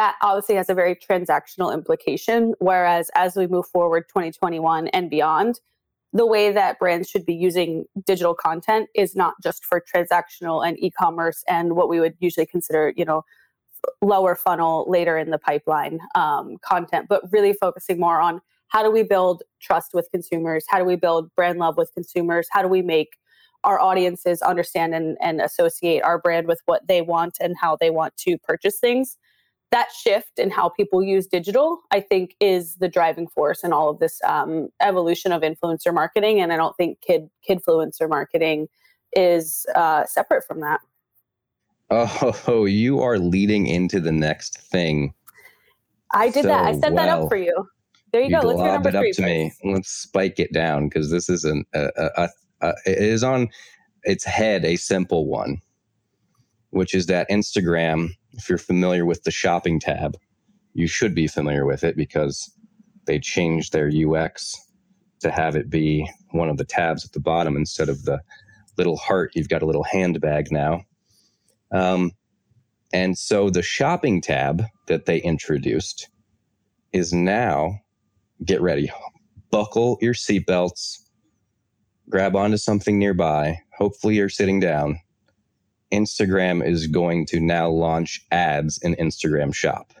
that 0.00 0.16
obviously 0.22 0.54
has 0.54 0.70
a 0.70 0.74
very 0.74 0.96
transactional 0.96 1.74
implication. 1.74 2.54
Whereas 2.58 3.10
as 3.14 3.36
we 3.36 3.46
move 3.46 3.66
forward 3.66 4.06
2021 4.08 4.88
and 4.88 5.10
beyond, 5.10 5.60
the 6.14 6.24
way 6.24 6.50
that 6.50 6.78
brands 6.78 7.06
should 7.06 7.26
be 7.26 7.34
using 7.34 7.84
digital 8.06 8.34
content 8.34 8.88
is 8.94 9.14
not 9.14 9.34
just 9.42 9.62
for 9.62 9.84
transactional 9.94 10.66
and 10.66 10.82
e-commerce 10.82 11.44
and 11.46 11.76
what 11.76 11.90
we 11.90 12.00
would 12.00 12.14
usually 12.18 12.46
consider, 12.46 12.94
you 12.96 13.04
know, 13.04 13.26
lower 14.00 14.34
funnel 14.34 14.86
later 14.88 15.18
in 15.18 15.28
the 15.28 15.38
pipeline 15.38 15.98
um, 16.14 16.56
content, 16.62 17.04
but 17.06 17.20
really 17.30 17.52
focusing 17.52 18.00
more 18.00 18.22
on 18.22 18.40
how 18.68 18.82
do 18.82 18.90
we 18.90 19.02
build 19.02 19.42
trust 19.60 19.92
with 19.92 20.08
consumers? 20.10 20.64
How 20.66 20.78
do 20.78 20.84
we 20.86 20.96
build 20.96 21.28
brand 21.34 21.58
love 21.58 21.76
with 21.76 21.92
consumers? 21.92 22.48
How 22.50 22.62
do 22.62 22.68
we 22.68 22.80
make 22.80 23.18
our 23.64 23.78
audiences 23.78 24.40
understand 24.40 24.94
and, 24.94 25.18
and 25.20 25.42
associate 25.42 26.00
our 26.00 26.18
brand 26.18 26.46
with 26.46 26.62
what 26.64 26.88
they 26.88 27.02
want 27.02 27.36
and 27.38 27.54
how 27.60 27.76
they 27.76 27.90
want 27.90 28.16
to 28.16 28.38
purchase 28.38 28.78
things? 28.78 29.18
That 29.70 29.88
shift 29.92 30.38
in 30.38 30.50
how 30.50 30.68
people 30.68 31.02
use 31.02 31.26
digital, 31.26 31.80
I 31.90 32.00
think, 32.00 32.34
is 32.40 32.76
the 32.76 32.88
driving 32.88 33.28
force 33.28 33.62
in 33.62 33.72
all 33.72 33.88
of 33.88 34.00
this 34.00 34.20
um, 34.24 34.68
evolution 34.80 35.32
of 35.32 35.42
influencer 35.42 35.94
marketing. 35.94 36.40
And 36.40 36.52
I 36.52 36.56
don't 36.56 36.76
think 36.76 37.00
kid 37.00 37.30
kidfluencer 37.48 38.08
marketing 38.08 38.68
is 39.12 39.66
uh, 39.74 40.04
separate 40.06 40.44
from 40.46 40.60
that. 40.60 40.80
Oh, 41.90 42.64
you 42.68 43.00
are 43.00 43.18
leading 43.18 43.66
into 43.66 44.00
the 44.00 44.12
next 44.12 44.60
thing. 44.60 45.14
I 46.12 46.30
did 46.30 46.42
so 46.42 46.48
that. 46.48 46.64
I 46.64 46.72
set 46.72 46.92
well. 46.92 47.06
that 47.06 47.08
up 47.08 47.28
for 47.28 47.36
you. 47.36 47.68
There 48.12 48.20
you, 48.20 48.28
you 48.28 48.40
go. 48.40 48.48
Let's 48.48 48.58
lob 48.58 48.86
it 48.86 48.96
up 48.96 49.04
to 49.12 49.22
me. 49.22 49.52
Let's 49.64 49.90
spike 49.90 50.40
it 50.40 50.52
down 50.52 50.88
because 50.88 51.10
this 51.10 51.28
is 51.28 51.44
an 51.44 51.64
a, 51.74 51.90
a, 52.16 52.28
a, 52.60 52.74
it 52.86 52.98
is 52.98 53.22
on 53.22 53.48
its 54.02 54.24
head 54.24 54.64
a 54.64 54.74
simple 54.76 55.26
one, 55.26 55.60
which 56.70 56.92
is 56.92 57.06
that 57.06 57.30
Instagram 57.30 58.10
if 58.32 58.48
you're 58.48 58.58
familiar 58.58 59.04
with 59.04 59.24
the 59.24 59.30
shopping 59.30 59.80
tab, 59.80 60.16
you 60.74 60.86
should 60.86 61.14
be 61.14 61.26
familiar 61.26 61.64
with 61.64 61.84
it 61.84 61.96
because 61.96 62.50
they 63.06 63.18
changed 63.18 63.72
their 63.72 63.90
UX 63.90 64.56
to 65.20 65.30
have 65.30 65.56
it 65.56 65.68
be 65.68 66.08
one 66.30 66.48
of 66.48 66.56
the 66.56 66.64
tabs 66.64 67.04
at 67.04 67.12
the 67.12 67.20
bottom 67.20 67.56
instead 67.56 67.88
of 67.88 68.04
the 68.04 68.20
little 68.78 68.96
heart. 68.96 69.32
You've 69.34 69.48
got 69.48 69.62
a 69.62 69.66
little 69.66 69.84
handbag 69.84 70.50
now. 70.50 70.82
Um, 71.72 72.12
and 72.92 73.16
so 73.16 73.50
the 73.50 73.62
shopping 73.62 74.20
tab 74.20 74.64
that 74.86 75.06
they 75.06 75.18
introduced 75.18 76.08
is 76.92 77.12
now 77.12 77.80
get 78.44 78.60
ready, 78.60 78.90
buckle 79.50 79.98
your 80.00 80.14
seatbelts, 80.14 80.98
grab 82.08 82.34
onto 82.34 82.56
something 82.56 82.98
nearby. 82.98 83.60
Hopefully, 83.78 84.16
you're 84.16 84.28
sitting 84.28 84.60
down 84.60 84.98
Instagram 85.92 86.64
is 86.64 86.86
going 86.86 87.26
to 87.26 87.40
now 87.40 87.68
launch 87.68 88.24
ads 88.30 88.78
in 88.78 88.94
Instagram 88.96 89.54
Shop. 89.54 89.92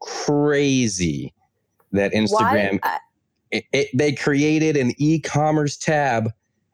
Crazy 0.00 1.32
that 1.92 2.12
Instagram 2.12 2.80
it, 3.52 3.64
it, 3.72 3.88
they 3.94 4.12
created 4.12 4.76
an 4.76 4.92
e-commerce 4.96 5.76
tab 5.76 6.32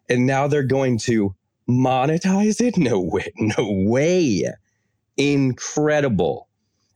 and 0.09 0.27
now 0.27 0.47
they're 0.47 0.63
going 0.63 0.97
to 0.99 1.35
monetize 1.69 2.61
it? 2.61 2.79
No 2.79 3.01
way, 3.01 3.33
no 3.37 3.71
way. 3.71 4.51
Incredible. 5.17 6.48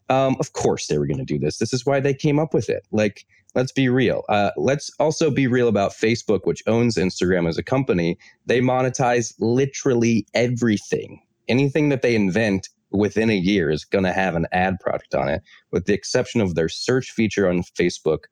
Um, 0.08 0.36
of 0.40 0.52
course 0.52 0.86
they 0.86 0.98
were 0.98 1.06
going 1.06 1.18
to 1.18 1.24
do 1.24 1.38
this. 1.38 1.58
This 1.58 1.72
is 1.72 1.86
why 1.86 2.00
they 2.00 2.14
came 2.14 2.38
up 2.38 2.52
with 2.54 2.68
it. 2.68 2.86
Like 2.90 3.24
let's 3.54 3.72
be 3.72 3.88
real. 3.88 4.24
Uh, 4.28 4.50
let's 4.56 4.90
also 4.98 5.30
be 5.30 5.46
real 5.46 5.68
about 5.68 5.92
Facebook, 5.92 6.40
which 6.44 6.62
owns 6.66 6.96
Instagram 6.96 7.48
as 7.48 7.58
a 7.58 7.62
company. 7.62 8.18
They 8.46 8.60
monetize 8.60 9.34
literally 9.38 10.26
everything. 10.34 11.20
Anything 11.48 11.88
that 11.90 12.02
they 12.02 12.14
invent 12.14 12.68
within 12.90 13.30
a 13.30 13.36
year 13.36 13.70
is 13.70 13.84
going 13.84 14.04
to 14.04 14.12
have 14.12 14.34
an 14.34 14.46
ad 14.52 14.78
product 14.80 15.14
on 15.14 15.28
it, 15.28 15.42
with 15.70 15.86
the 15.86 15.94
exception 15.94 16.40
of 16.40 16.54
their 16.54 16.68
search 16.68 17.10
feature 17.10 17.48
on 17.48 17.62
Facebook. 17.62 18.24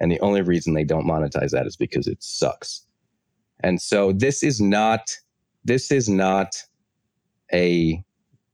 And 0.00 0.10
the 0.10 0.20
only 0.20 0.42
reason 0.42 0.74
they 0.74 0.84
don't 0.84 1.06
monetize 1.06 1.50
that 1.50 1.66
is 1.66 1.76
because 1.76 2.06
it 2.06 2.22
sucks. 2.22 2.86
And 3.60 3.80
so 3.80 4.12
this 4.12 4.42
is 4.42 4.60
not 4.60 5.16
this 5.64 5.90
is 5.90 6.08
not 6.08 6.62
a 7.52 8.02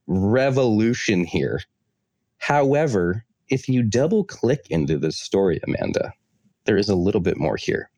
revolution 0.06 1.24
here. 1.24 1.60
However, 2.46 3.24
if 3.48 3.70
you 3.70 3.82
double 3.82 4.22
click 4.22 4.66
into 4.68 4.98
this 4.98 5.18
story, 5.18 5.60
Amanda, 5.66 6.12
there 6.66 6.76
is 6.76 6.90
a 6.90 6.94
little 6.94 7.22
bit 7.22 7.38
more 7.38 7.56
here. 7.56 7.90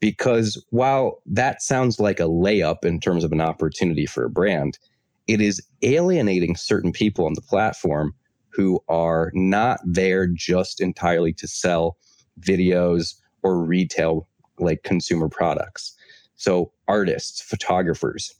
Because 0.00 0.60
while 0.70 1.22
that 1.26 1.62
sounds 1.62 2.00
like 2.00 2.18
a 2.18 2.24
layup 2.24 2.84
in 2.84 2.98
terms 2.98 3.22
of 3.22 3.30
an 3.30 3.40
opportunity 3.40 4.04
for 4.04 4.24
a 4.24 4.30
brand, 4.30 4.80
it 5.28 5.40
is 5.40 5.64
alienating 5.82 6.56
certain 6.56 6.90
people 6.90 7.24
on 7.24 7.34
the 7.34 7.40
platform 7.40 8.14
who 8.48 8.82
are 8.88 9.30
not 9.32 9.78
there 9.84 10.26
just 10.26 10.80
entirely 10.80 11.32
to 11.34 11.46
sell 11.46 11.96
videos 12.40 13.14
or 13.44 13.64
retail 13.64 14.26
like 14.58 14.82
consumer 14.82 15.28
products. 15.28 15.94
So, 16.34 16.72
artists, 16.88 17.40
photographers, 17.42 18.34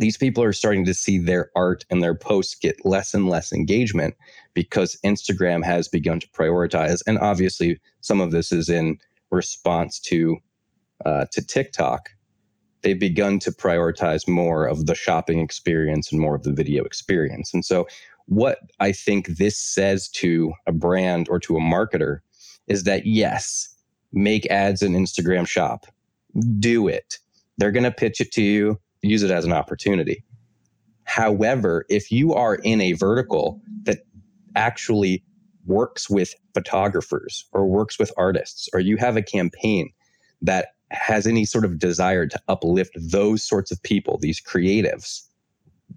these 0.00 0.16
people 0.16 0.42
are 0.42 0.52
starting 0.52 0.84
to 0.84 0.94
see 0.94 1.18
their 1.18 1.50
art 1.56 1.84
and 1.90 2.02
their 2.02 2.14
posts 2.14 2.54
get 2.54 2.84
less 2.84 3.14
and 3.14 3.28
less 3.28 3.52
engagement 3.52 4.14
because 4.54 4.98
Instagram 5.04 5.64
has 5.64 5.88
begun 5.88 6.20
to 6.20 6.28
prioritize. 6.28 7.02
And 7.06 7.18
obviously, 7.18 7.80
some 8.00 8.20
of 8.20 8.30
this 8.30 8.52
is 8.52 8.68
in 8.68 8.98
response 9.30 9.98
to 10.00 10.36
uh, 11.04 11.26
to 11.32 11.44
TikTok. 11.44 12.10
They've 12.82 12.98
begun 12.98 13.38
to 13.40 13.50
prioritize 13.50 14.28
more 14.28 14.66
of 14.66 14.86
the 14.86 14.94
shopping 14.94 15.40
experience 15.40 16.12
and 16.12 16.20
more 16.20 16.34
of 16.34 16.42
the 16.42 16.52
video 16.52 16.84
experience. 16.84 17.52
And 17.52 17.64
so, 17.64 17.86
what 18.26 18.58
I 18.80 18.92
think 18.92 19.26
this 19.26 19.58
says 19.58 20.08
to 20.10 20.52
a 20.66 20.72
brand 20.72 21.28
or 21.28 21.38
to 21.40 21.56
a 21.56 21.60
marketer 21.60 22.20
is 22.66 22.84
that 22.84 23.06
yes, 23.06 23.68
make 24.12 24.46
ads 24.46 24.82
in 24.82 24.92
Instagram 24.92 25.46
shop, 25.46 25.86
do 26.58 26.88
it. 26.88 27.18
They're 27.56 27.72
going 27.72 27.84
to 27.84 27.90
pitch 27.90 28.20
it 28.20 28.30
to 28.32 28.42
you 28.42 28.78
use 29.02 29.22
it 29.22 29.30
as 29.30 29.44
an 29.44 29.52
opportunity. 29.52 30.24
However, 31.04 31.86
if 31.88 32.10
you 32.12 32.34
are 32.34 32.56
in 32.56 32.80
a 32.80 32.92
vertical 32.92 33.60
that 33.84 34.00
actually 34.56 35.24
works 35.64 36.10
with 36.10 36.34
photographers 36.54 37.46
or 37.52 37.66
works 37.66 37.98
with 37.98 38.12
artists, 38.16 38.68
or 38.72 38.80
you 38.80 38.96
have 38.96 39.16
a 39.16 39.22
campaign 39.22 39.90
that 40.42 40.68
has 40.90 41.26
any 41.26 41.44
sort 41.44 41.64
of 41.64 41.78
desire 41.78 42.26
to 42.26 42.40
uplift 42.48 42.92
those 42.96 43.42
sorts 43.42 43.70
of 43.70 43.82
people, 43.82 44.18
these 44.18 44.40
creatives, 44.40 45.22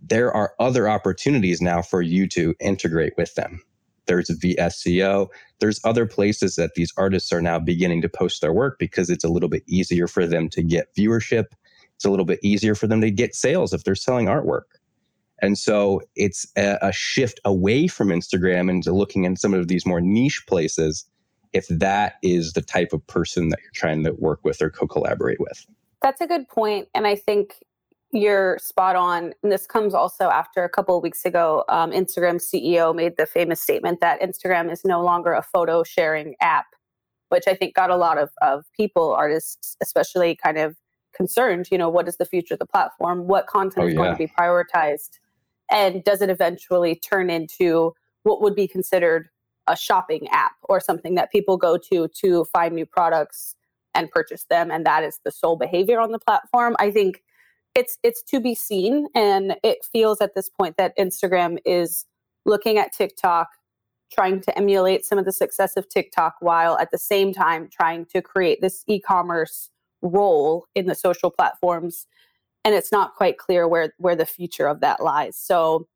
there 0.01 0.34
are 0.34 0.53
other 0.60 0.88
opportunities 0.89 1.62
now 1.62 1.81
for 1.81 2.01
you 2.01 2.27
to 2.27 2.55
integrate 2.60 3.13
with 3.17 3.36
them. 3.36 3.62
There's 4.05 4.29
VSCO. 4.29 5.27
There's 5.60 5.79
other 5.84 6.05
places 6.05 6.55
that 6.55 6.74
these 6.75 6.93
artists 6.98 7.31
are 7.31 7.41
now 7.41 7.60
beginning 7.60 8.01
to 8.01 8.10
post 8.10 8.41
their 8.41 8.53
work 8.53 8.79
because 8.79 9.10
it's 9.10 9.24
a 9.24 9.29
little 9.29 9.50
bit 9.50 9.63
easier 9.67 10.08
for 10.08 10.25
them 10.25 10.50
to 10.50 10.63
get 10.63 10.93
viewership 10.96 11.46
it's 12.01 12.05
a 12.08 12.10
little 12.10 12.25
bit 12.25 12.39
easier 12.41 12.74
for 12.74 12.88
them 12.88 13.00
to 13.00 13.12
get 13.12 13.36
sales 13.36 13.74
if 13.74 13.84
they're 13.84 13.93
selling 13.93 14.25
artwork. 14.25 14.63
And 15.39 15.55
so 15.55 16.01
it's 16.15 16.48
a, 16.58 16.79
a 16.81 16.91
shift 16.91 17.39
away 17.46 17.86
from 17.86 18.08
Instagram 18.08 18.72
into 18.72 18.91
looking 18.91 19.24
in 19.24 19.36
some 19.36 19.53
of 19.53 19.67
these 19.67 19.86
more 19.86 20.01
niche 20.01 20.43
places 20.48 21.05
if 21.53 21.67
that 21.67 22.15
is 22.24 22.53
the 22.53 22.62
type 22.63 22.91
of 22.91 23.05
person 23.05 23.50
that 23.50 23.60
you're 23.62 23.72
trying 23.75 24.03
to 24.03 24.13
work 24.13 24.39
with 24.43 24.63
or 24.63 24.72
co 24.72 24.88
collaborate 24.88 25.39
with. 25.39 25.63
That's 26.01 26.22
a 26.22 26.27
good 26.27 26.48
point. 26.48 26.88
And 26.96 27.05
I 27.05 27.15
think 27.15 27.58
you're 28.12 28.58
spot 28.60 28.96
on. 28.96 29.34
And 29.43 29.51
this 29.51 29.67
comes 29.67 29.93
also 29.93 30.29
after 30.29 30.63
a 30.63 30.70
couple 30.70 30.98
of 30.98 31.03
weeks 31.03 31.24
ago, 31.24 31.63
um, 31.70 31.91
Instagram 31.91 32.41
CEO 32.41 32.96
made 32.96 33.15
the 33.17 33.27
famous 33.27 33.62
statement 33.62 34.01
that 34.01 34.22
Instagram 34.22 34.72
is 34.72 34.84
no 34.84 35.03
longer 35.03 35.34
a 35.34 35.43
photo 35.43 35.84
sharing 35.84 36.34
app, 36.41 36.65
which 37.29 37.43
I 37.48 37.53
think 37.53 37.75
got 37.75 37.91
a 37.91 37.96
lot 37.96 38.17
of, 38.17 38.31
of 38.41 38.65
people, 38.75 39.13
artists, 39.13 39.77
especially 39.84 40.36
kind 40.36 40.58
of 40.58 40.75
concerned 41.13 41.68
you 41.72 41.77
know 41.77 41.89
what 41.89 42.08
is 42.08 42.18
the 42.18 42.25
future 42.25 42.56
of 42.56 42.60
the 42.60 42.65
platform? 42.65 43.27
What 43.27 43.48
content 43.48 43.86
oh, 43.86 43.88
is 43.88 43.94
yeah. 43.94 43.98
going 43.98 44.12
to 44.12 44.18
be 44.18 44.27
prioritized? 44.27 45.20
And 45.72 46.03
does 46.03 46.22
it 46.22 46.30
eventually 46.30 46.96
turn 46.96 47.30
into 47.30 47.94
what 48.24 48.41
would 48.41 48.56
be 48.56 48.68
considered 48.68 49.30
a 49.68 49.75
shopping 49.75 50.27
app 50.32 50.53
or 50.63 50.80
something 50.80 51.15
that 51.15 51.32
people 51.32 51.56
go 51.56 51.77
to 51.77 52.08
to 52.08 52.46
find 52.46 52.75
new 52.75 52.86
products 52.86 53.56
and 53.94 54.10
purchase 54.10 54.46
them 54.50 54.72
and 54.72 54.86
that 54.86 55.03
is 55.03 55.20
the 55.24 55.32
sole 55.32 55.56
behavior 55.56 56.00
on 56.00 56.12
the 56.12 56.20
platform? 56.20 56.75
I 56.80 56.91
think 56.91 57.22
it's 57.75 57.98
it's 58.03 58.22
to 58.24 58.39
be 58.39 58.56
seen 58.56 59.08
and 59.15 59.56
it 59.63 59.80
feels 59.91 60.22
at 60.22 60.36
this 60.36 60.50
point 60.50 60.75
that 60.77 60.98
instagram 60.98 61.58
is 61.65 62.06
looking 62.46 62.77
at 62.77 62.91
tiktok 62.94 63.48
trying 64.12 64.41
to 64.41 64.56
emulate 64.58 65.06
some 65.06 65.18
of 65.18 65.25
the 65.25 65.32
success 65.32 65.77
of 65.77 65.88
tiktok 65.88 66.36
while 66.39 66.77
at 66.77 66.91
the 66.91 66.98
same 66.98 67.34
time 67.34 67.70
trying 67.72 68.06
to 68.06 68.22
create 68.22 68.62
this 68.62 68.84
e-commerce 68.88 69.70
role 70.01 70.65
in 70.75 70.86
the 70.86 70.96
social 70.96 71.29
platforms 71.29 72.08
and 72.63 72.75
it's 72.75 72.91
not 72.91 73.15
quite 73.15 73.38
clear 73.38 73.67
where 73.67 73.93
where 73.98 74.15
the 74.15 74.25
future 74.25 74.67
of 74.67 74.81
that 74.81 75.01
lies. 75.01 75.38
So 75.38 75.88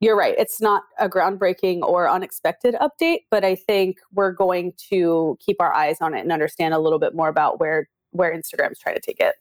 you're 0.00 0.16
right 0.16 0.34
it's 0.38 0.60
not 0.60 0.84
a 0.98 1.08
groundbreaking 1.08 1.80
or 1.82 2.08
unexpected 2.08 2.74
update 2.80 3.20
but 3.30 3.44
i 3.44 3.54
think 3.54 3.98
we're 4.12 4.32
going 4.32 4.72
to 4.76 5.36
keep 5.40 5.56
our 5.60 5.72
eyes 5.74 5.96
on 6.00 6.14
it 6.14 6.20
and 6.20 6.32
understand 6.32 6.72
a 6.72 6.78
little 6.78 6.98
bit 6.98 7.14
more 7.14 7.28
about 7.28 7.58
where 7.58 7.88
where 8.12 8.32
instagram's 8.32 8.78
trying 8.78 8.94
to 8.94 9.00
take 9.00 9.20
it. 9.20 9.34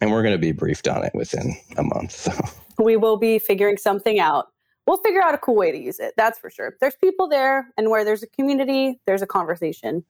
And 0.00 0.10
we're 0.10 0.22
going 0.22 0.34
to 0.34 0.38
be 0.38 0.52
briefed 0.52 0.88
on 0.88 1.04
it 1.04 1.12
within 1.14 1.54
a 1.76 1.82
month 1.82 2.12
so. 2.12 2.32
We 2.78 2.96
will 2.96 3.16
be 3.16 3.38
figuring 3.38 3.76
something 3.76 4.18
out. 4.18 4.46
We'll 4.86 4.98
figure 4.98 5.22
out 5.22 5.32
a 5.32 5.38
cool 5.38 5.54
way 5.54 5.72
to 5.72 5.78
use 5.78 5.98
it 5.98 6.14
that's 6.16 6.38
for 6.38 6.50
sure. 6.50 6.76
There's 6.80 6.96
people 6.96 7.28
there 7.28 7.68
and 7.76 7.90
where 7.90 8.04
there's 8.04 8.22
a 8.22 8.26
community 8.28 9.00
there's 9.06 9.22
a 9.22 9.26
conversation 9.26 10.04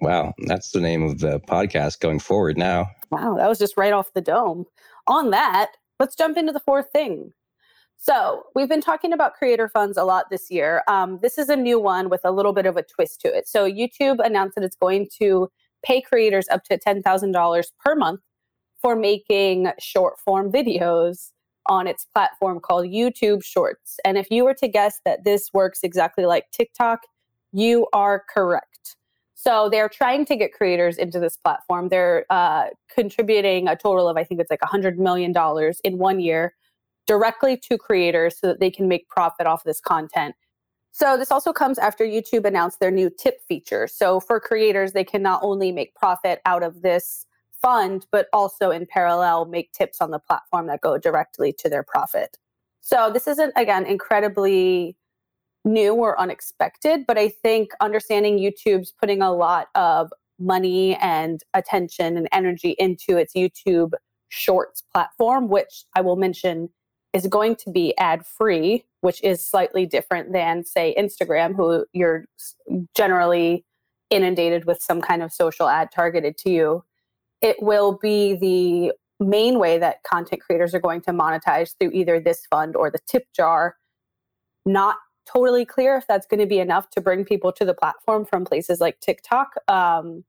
Wow, 0.00 0.34
that's 0.46 0.70
the 0.70 0.80
name 0.80 1.02
of 1.02 1.18
the 1.18 1.40
podcast 1.40 2.00
going 2.00 2.20
forward 2.20 2.56
now. 2.56 2.90
Wow, 3.10 3.36
that 3.36 3.48
was 3.48 3.58
just 3.58 3.76
right 3.76 3.92
off 3.92 4.12
the 4.14 4.20
dome. 4.20 4.64
On 5.06 5.30
that, 5.30 5.72
let's 5.98 6.16
jump 6.16 6.36
into 6.36 6.52
the 6.52 6.60
fourth 6.60 6.86
thing. 6.92 7.32
So, 7.96 8.44
we've 8.54 8.68
been 8.68 8.80
talking 8.80 9.12
about 9.12 9.34
creator 9.34 9.68
funds 9.68 9.98
a 9.98 10.04
lot 10.04 10.30
this 10.30 10.50
year. 10.50 10.82
Um, 10.88 11.18
this 11.20 11.36
is 11.36 11.50
a 11.50 11.56
new 11.56 11.78
one 11.78 12.08
with 12.08 12.22
a 12.24 12.30
little 12.30 12.54
bit 12.54 12.64
of 12.64 12.78
a 12.78 12.82
twist 12.82 13.20
to 13.22 13.28
it. 13.28 13.46
So, 13.46 13.70
YouTube 13.70 14.24
announced 14.24 14.54
that 14.54 14.64
it's 14.64 14.76
going 14.76 15.08
to 15.18 15.50
pay 15.84 16.00
creators 16.00 16.46
up 16.50 16.64
to 16.64 16.78
$10,000 16.78 17.64
per 17.84 17.94
month 17.94 18.20
for 18.80 18.96
making 18.96 19.70
short 19.78 20.18
form 20.18 20.50
videos 20.50 21.30
on 21.66 21.86
its 21.86 22.04
platform 22.06 22.58
called 22.60 22.86
YouTube 22.86 23.44
Shorts. 23.44 23.98
And 24.04 24.16
if 24.16 24.30
you 24.30 24.44
were 24.44 24.54
to 24.54 24.68
guess 24.68 25.00
that 25.04 25.24
this 25.24 25.50
works 25.52 25.80
exactly 25.82 26.24
like 26.24 26.50
TikTok, 26.52 27.00
you 27.52 27.86
are 27.92 28.24
correct. 28.32 28.96
So 29.42 29.70
they're 29.70 29.88
trying 29.88 30.26
to 30.26 30.36
get 30.36 30.52
creators 30.52 30.98
into 30.98 31.18
this 31.18 31.38
platform. 31.38 31.88
They're 31.88 32.26
uh, 32.28 32.64
contributing 32.94 33.68
a 33.68 33.74
total 33.74 34.06
of, 34.06 34.18
I 34.18 34.22
think 34.22 34.38
it's 34.38 34.50
like 34.50 34.60
$100 34.60 34.98
million 34.98 35.34
in 35.82 35.96
one 35.96 36.20
year 36.20 36.54
directly 37.06 37.56
to 37.56 37.78
creators 37.78 38.38
so 38.38 38.48
that 38.48 38.60
they 38.60 38.70
can 38.70 38.86
make 38.86 39.08
profit 39.08 39.46
off 39.46 39.64
this 39.64 39.80
content. 39.80 40.34
So 40.90 41.16
this 41.16 41.30
also 41.30 41.54
comes 41.54 41.78
after 41.78 42.04
YouTube 42.04 42.44
announced 42.44 42.80
their 42.80 42.90
new 42.90 43.08
tip 43.08 43.40
feature. 43.48 43.86
So 43.86 44.20
for 44.20 44.40
creators, 44.40 44.92
they 44.92 45.04
can 45.04 45.22
not 45.22 45.40
only 45.42 45.72
make 45.72 45.94
profit 45.94 46.42
out 46.44 46.62
of 46.62 46.82
this 46.82 47.24
fund, 47.62 48.06
but 48.12 48.26
also 48.34 48.70
in 48.70 48.84
parallel 48.84 49.46
make 49.46 49.72
tips 49.72 50.02
on 50.02 50.10
the 50.10 50.18
platform 50.18 50.66
that 50.66 50.82
go 50.82 50.98
directly 50.98 51.50
to 51.60 51.70
their 51.70 51.82
profit. 51.82 52.36
So 52.82 53.10
this 53.10 53.26
isn't 53.26 53.54
again 53.56 53.86
incredibly 53.86 54.98
new 55.64 55.94
or 55.94 56.18
unexpected, 56.18 57.04
but 57.06 57.18
I 57.18 57.28
think 57.28 57.70
understanding 57.80 58.38
YouTube's 58.38 58.92
putting 58.92 59.22
a 59.22 59.32
lot 59.32 59.68
of 59.74 60.10
money 60.38 60.96
and 60.96 61.40
attention 61.54 62.16
and 62.16 62.28
energy 62.32 62.74
into 62.78 63.16
its 63.16 63.34
YouTube 63.34 63.92
Shorts 64.28 64.82
platform, 64.92 65.48
which 65.48 65.84
I 65.94 66.00
will 66.00 66.16
mention 66.16 66.70
is 67.12 67.26
going 67.26 67.56
to 67.56 67.70
be 67.70 67.96
ad 67.98 68.24
free, 68.24 68.84
which 69.00 69.22
is 69.22 69.44
slightly 69.44 69.84
different 69.84 70.32
than, 70.32 70.64
say, 70.64 70.94
Instagram, 70.96 71.54
who 71.54 71.84
you're 71.92 72.26
generally 72.94 73.64
inundated 74.08 74.64
with 74.64 74.80
some 74.80 75.00
kind 75.00 75.22
of 75.22 75.32
social 75.32 75.68
ad 75.68 75.90
targeted 75.92 76.36
to 76.38 76.50
you. 76.50 76.84
It 77.42 77.56
will 77.60 77.98
be 78.00 78.34
the 78.34 78.92
main 79.22 79.58
way 79.58 79.78
that 79.78 80.02
content 80.04 80.40
creators 80.40 80.74
are 80.74 80.80
going 80.80 81.00
to 81.02 81.10
monetize 81.10 81.74
through 81.78 81.90
either 81.92 82.20
this 82.20 82.46
fund 82.50 82.76
or 82.76 82.90
the 82.90 83.00
tip 83.06 83.24
jar, 83.34 83.76
not 84.64 84.96
totally 85.32 85.64
clear 85.64 85.96
if 85.96 86.06
that's 86.06 86.26
going 86.26 86.40
to 86.40 86.46
be 86.46 86.58
enough 86.58 86.90
to 86.90 87.00
bring 87.00 87.24
people 87.24 87.52
to 87.52 87.64
the 87.64 87.74
platform 87.74 88.24
from 88.24 88.44
places 88.44 88.80
like 88.80 89.00
TikTok. 89.00 89.54
Um, 89.68 90.24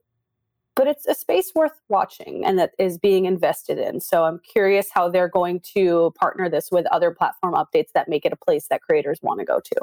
but 0.76 0.88
it's 0.88 1.06
a 1.06 1.14
space 1.14 1.52
worth 1.54 1.80
watching 1.90 2.46
and 2.46 2.58
that 2.58 2.72
is 2.80 2.98
being 2.98 3.26
invested 3.26 3.78
in. 3.78 4.00
So 4.00 4.24
I'm 4.24 4.40
curious 4.40 4.90
how 4.92 5.10
they're 5.10 5.28
going 5.28 5.60
to 5.74 6.14
partner 6.18 6.50
this 6.50 6.72
with 6.72 6.86
other 6.88 7.12
platform 7.12 7.54
updates 7.54 7.92
that 7.94 8.08
make 8.08 8.26
it 8.26 8.32
a 8.32 8.38
place 8.38 8.68
that 8.70 8.82
creators 8.82 9.20
want 9.22 9.40
to 9.40 9.46
go 9.46 9.60
to. 9.60 9.76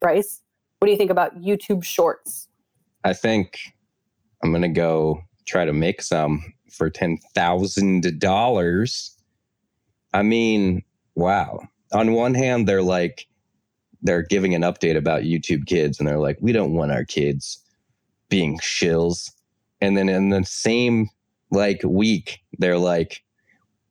Bryce, 0.00 0.42
what 0.78 0.86
do 0.86 0.92
you 0.92 0.98
think 0.98 1.10
about 1.10 1.40
YouTube 1.40 1.84
Shorts? 1.84 2.48
I 3.04 3.12
think 3.12 3.58
I'm 4.42 4.50
going 4.50 4.62
to 4.62 4.68
go 4.68 5.22
try 5.46 5.64
to 5.64 5.72
make 5.72 6.02
some 6.02 6.52
for 6.70 6.90
$10,000. 6.90 9.10
I 10.12 10.22
mean, 10.22 10.82
wow 11.14 11.60
on 11.92 12.12
one 12.12 12.34
hand, 12.34 12.66
they're 12.66 12.82
like, 12.82 13.26
they're 14.02 14.22
giving 14.22 14.54
an 14.54 14.62
update 14.62 14.96
about 14.96 15.22
YouTube 15.22 15.66
kids 15.66 15.98
and 15.98 16.08
they're 16.08 16.18
like, 16.18 16.38
we 16.40 16.52
don't 16.52 16.74
want 16.74 16.92
our 16.92 17.04
kids 17.04 17.62
being 18.28 18.58
shills. 18.58 19.32
And 19.80 19.96
then 19.96 20.08
in 20.08 20.28
the 20.28 20.44
same 20.44 21.08
like 21.50 21.82
week, 21.84 22.40
they're 22.58 22.78
like, 22.78 23.22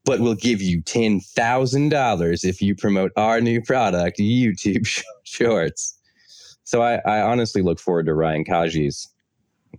but 0.06 0.20
we'll 0.22 0.36
give 0.36 0.62
you 0.62 0.82
$10,000 0.84 2.46
if 2.46 2.62
you 2.62 2.76
promote 2.76 3.12
our 3.18 3.42
new 3.42 3.62
product, 3.62 4.20
YouTube 4.20 4.88
Shorts. 5.24 5.98
So 6.64 6.82
I, 6.82 7.02
I 7.06 7.22
honestly 7.22 7.62
look 7.62 7.80
forward 7.80 8.06
to 8.06 8.14
Ryan 8.14 8.46
Kaji's, 8.46 9.10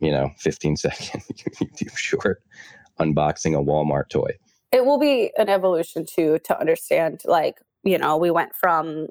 you 0.01 0.11
know, 0.11 0.31
15 0.39 0.77
second 0.77 1.23
YouTube 1.31 1.97
short 1.97 2.43
unboxing 3.01 3.59
a 3.59 3.63
Walmart 3.63 4.09
toy. 4.11 4.31
It 4.73 4.85
will 4.85 4.99
be 4.99 5.31
an 5.39 5.49
evolution 5.49 6.05
too 6.05 6.39
to 6.45 6.59
understand 6.59 7.23
like, 7.25 7.61
you 7.85 7.97
know, 7.97 8.17
we 8.17 8.31
went 8.31 8.55
from 8.55 9.09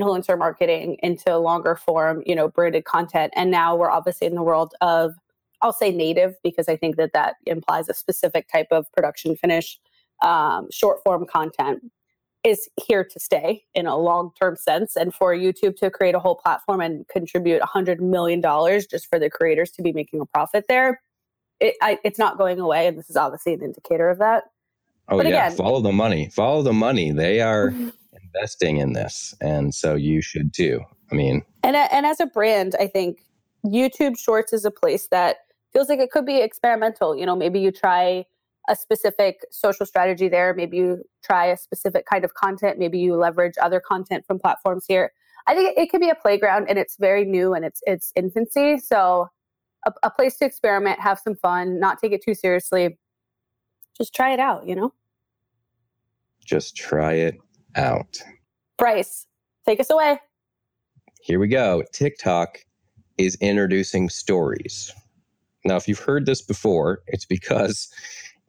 influencer 0.00 0.38
marketing 0.38 0.96
into 1.02 1.36
longer 1.38 1.76
form, 1.76 2.22
you 2.26 2.34
know, 2.34 2.48
branded 2.48 2.84
content. 2.84 3.32
And 3.36 3.50
now 3.50 3.76
we're 3.76 3.90
obviously 3.90 4.26
in 4.26 4.34
the 4.34 4.42
world 4.42 4.74
of, 4.80 5.14
I'll 5.62 5.72
say 5.72 5.90
native 5.90 6.36
because 6.42 6.68
I 6.68 6.76
think 6.76 6.96
that 6.96 7.12
that 7.14 7.36
implies 7.46 7.88
a 7.88 7.94
specific 7.94 8.48
type 8.48 8.68
of 8.70 8.90
production 8.92 9.36
finish 9.36 9.78
um, 10.22 10.68
short 10.70 11.02
form 11.02 11.26
content 11.26 11.82
is 12.44 12.68
here 12.86 13.04
to 13.04 13.18
stay 13.18 13.64
in 13.74 13.86
a 13.86 13.96
long 13.96 14.30
term 14.38 14.56
sense. 14.56 14.96
And 14.96 15.12
for 15.12 15.34
YouTube 15.34 15.76
to 15.78 15.90
create 15.90 16.14
a 16.14 16.20
whole 16.20 16.36
platform 16.36 16.80
and 16.80 17.06
contribute 17.08 17.60
$100 17.60 17.98
million 17.98 18.40
just 18.40 19.08
for 19.08 19.18
the 19.18 19.28
creators 19.28 19.70
to 19.72 19.82
be 19.82 19.92
making 19.92 20.20
a 20.20 20.26
profit 20.26 20.66
there, 20.68 21.00
it, 21.58 21.74
I, 21.82 21.98
it's 22.04 22.18
not 22.18 22.38
going 22.38 22.60
away. 22.60 22.86
And 22.86 22.96
this 22.96 23.10
is 23.10 23.16
obviously 23.16 23.54
an 23.54 23.62
indicator 23.62 24.08
of 24.08 24.18
that. 24.18 24.44
Oh, 25.08 25.16
but 25.16 25.26
yeah. 25.26 25.46
Again, 25.46 25.56
follow 25.56 25.80
the 25.80 25.92
money. 25.92 26.28
Follow 26.28 26.62
the 26.62 26.72
money. 26.72 27.10
They 27.10 27.40
are 27.40 27.74
investing 28.36 28.78
in 28.78 28.92
this. 28.92 29.34
And 29.40 29.74
so 29.74 29.94
you 29.94 30.20
should 30.20 30.52
too. 30.52 30.80
I 31.10 31.14
mean, 31.14 31.42
and, 31.62 31.76
uh, 31.76 31.88
and 31.90 32.06
as 32.06 32.20
a 32.20 32.26
brand, 32.26 32.74
I 32.78 32.86
think 32.86 33.22
YouTube 33.64 34.18
Shorts 34.18 34.52
is 34.52 34.64
a 34.64 34.70
place 34.70 35.08
that 35.10 35.38
feels 35.72 35.88
like 35.88 35.98
it 35.98 36.10
could 36.10 36.26
be 36.26 36.40
experimental. 36.40 37.16
You 37.16 37.26
know, 37.26 37.36
maybe 37.36 37.60
you 37.60 37.70
try 37.70 38.24
a 38.68 38.76
specific 38.76 39.44
social 39.50 39.86
strategy 39.86 40.28
there. 40.28 40.52
Maybe 40.54 40.76
you 40.76 41.04
try 41.24 41.46
a 41.46 41.56
specific 41.56 42.06
kind 42.06 42.24
of 42.24 42.34
content. 42.34 42.78
Maybe 42.78 42.98
you 42.98 43.14
leverage 43.14 43.54
other 43.62 43.80
content 43.80 44.24
from 44.26 44.38
platforms 44.38 44.84
here. 44.88 45.12
I 45.46 45.54
think 45.54 45.78
it 45.78 45.90
could 45.90 46.00
be 46.00 46.10
a 46.10 46.14
playground 46.14 46.66
and 46.68 46.78
it's 46.78 46.96
very 46.98 47.24
new 47.24 47.54
and 47.54 47.64
it's 47.64 47.80
it's 47.86 48.12
infancy. 48.16 48.78
So 48.78 49.28
a, 49.86 49.92
a 50.02 50.10
place 50.10 50.36
to 50.38 50.44
experiment, 50.44 50.98
have 51.00 51.20
some 51.20 51.36
fun, 51.36 51.78
not 51.78 52.00
take 52.00 52.12
it 52.12 52.24
too 52.24 52.34
seriously. 52.34 52.98
Just 53.96 54.12
try 54.14 54.32
it 54.32 54.40
out, 54.40 54.66
you 54.66 54.74
know? 54.74 54.92
Just 56.44 56.76
try 56.76 57.12
it 57.14 57.36
out. 57.76 58.18
Bryce, 58.78 59.26
take 59.66 59.80
us 59.80 59.90
away. 59.90 60.18
Here 61.20 61.38
we 61.38 61.48
go. 61.48 61.82
TikTok 61.92 62.58
is 63.18 63.36
introducing 63.40 64.08
stories. 64.08 64.92
Now, 65.64 65.76
if 65.76 65.88
you've 65.88 65.98
heard 65.98 66.26
this 66.26 66.42
before, 66.42 67.02
it's 67.06 67.24
because 67.24 67.88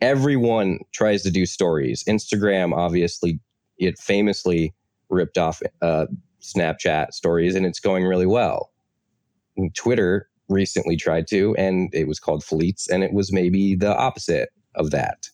everyone 0.01 0.79
tries 0.93 1.24
to 1.24 1.31
do 1.31 1.46
stories. 1.46 2.03
Instagram, 2.03 2.75
obviously, 2.75 3.39
it 3.77 3.98
famously 3.98 4.74
ripped 5.10 5.38
off 5.38 5.62
uh, 5.81 6.05
Snapchat 6.41 7.13
stories, 7.13 7.55
and 7.55 7.65
it's 7.65 7.79
going 7.79 8.05
really 8.05 8.25
well. 8.25 8.72
And 9.55 9.74
Twitter 9.74 10.29
recently 10.50 10.96
tried 10.96 11.27
to, 11.27 11.55
and 11.57 11.89
it 11.93 12.07
was 12.07 12.19
called 12.19 12.43
Fleets, 12.43 12.89
and 12.89 13.03
it 13.03 13.13
was 13.13 13.31
maybe 13.34 13.75
the 13.75 13.96
opposite 13.96 14.50
of 14.75 14.91
that. 14.91 15.29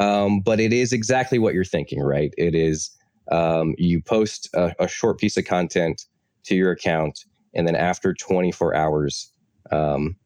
Um, 0.00 0.40
but 0.40 0.58
it 0.58 0.72
is 0.72 0.92
exactly 0.92 1.38
what 1.38 1.54
you're 1.54 1.64
thinking, 1.64 2.00
right? 2.00 2.32
It 2.38 2.54
is 2.54 2.90
um, 3.30 3.74
you 3.78 4.00
post 4.00 4.48
a, 4.54 4.74
a, 4.78 4.88
short 4.88 5.18
piece 5.18 5.36
of 5.36 5.44
content 5.44 6.06
to 6.44 6.54
your 6.54 6.72
account, 6.72 7.24
and 7.54 7.66
then 7.66 7.76
after 7.76 8.14
24 8.14 8.74
hours, 8.74 9.32
um, 9.70 10.16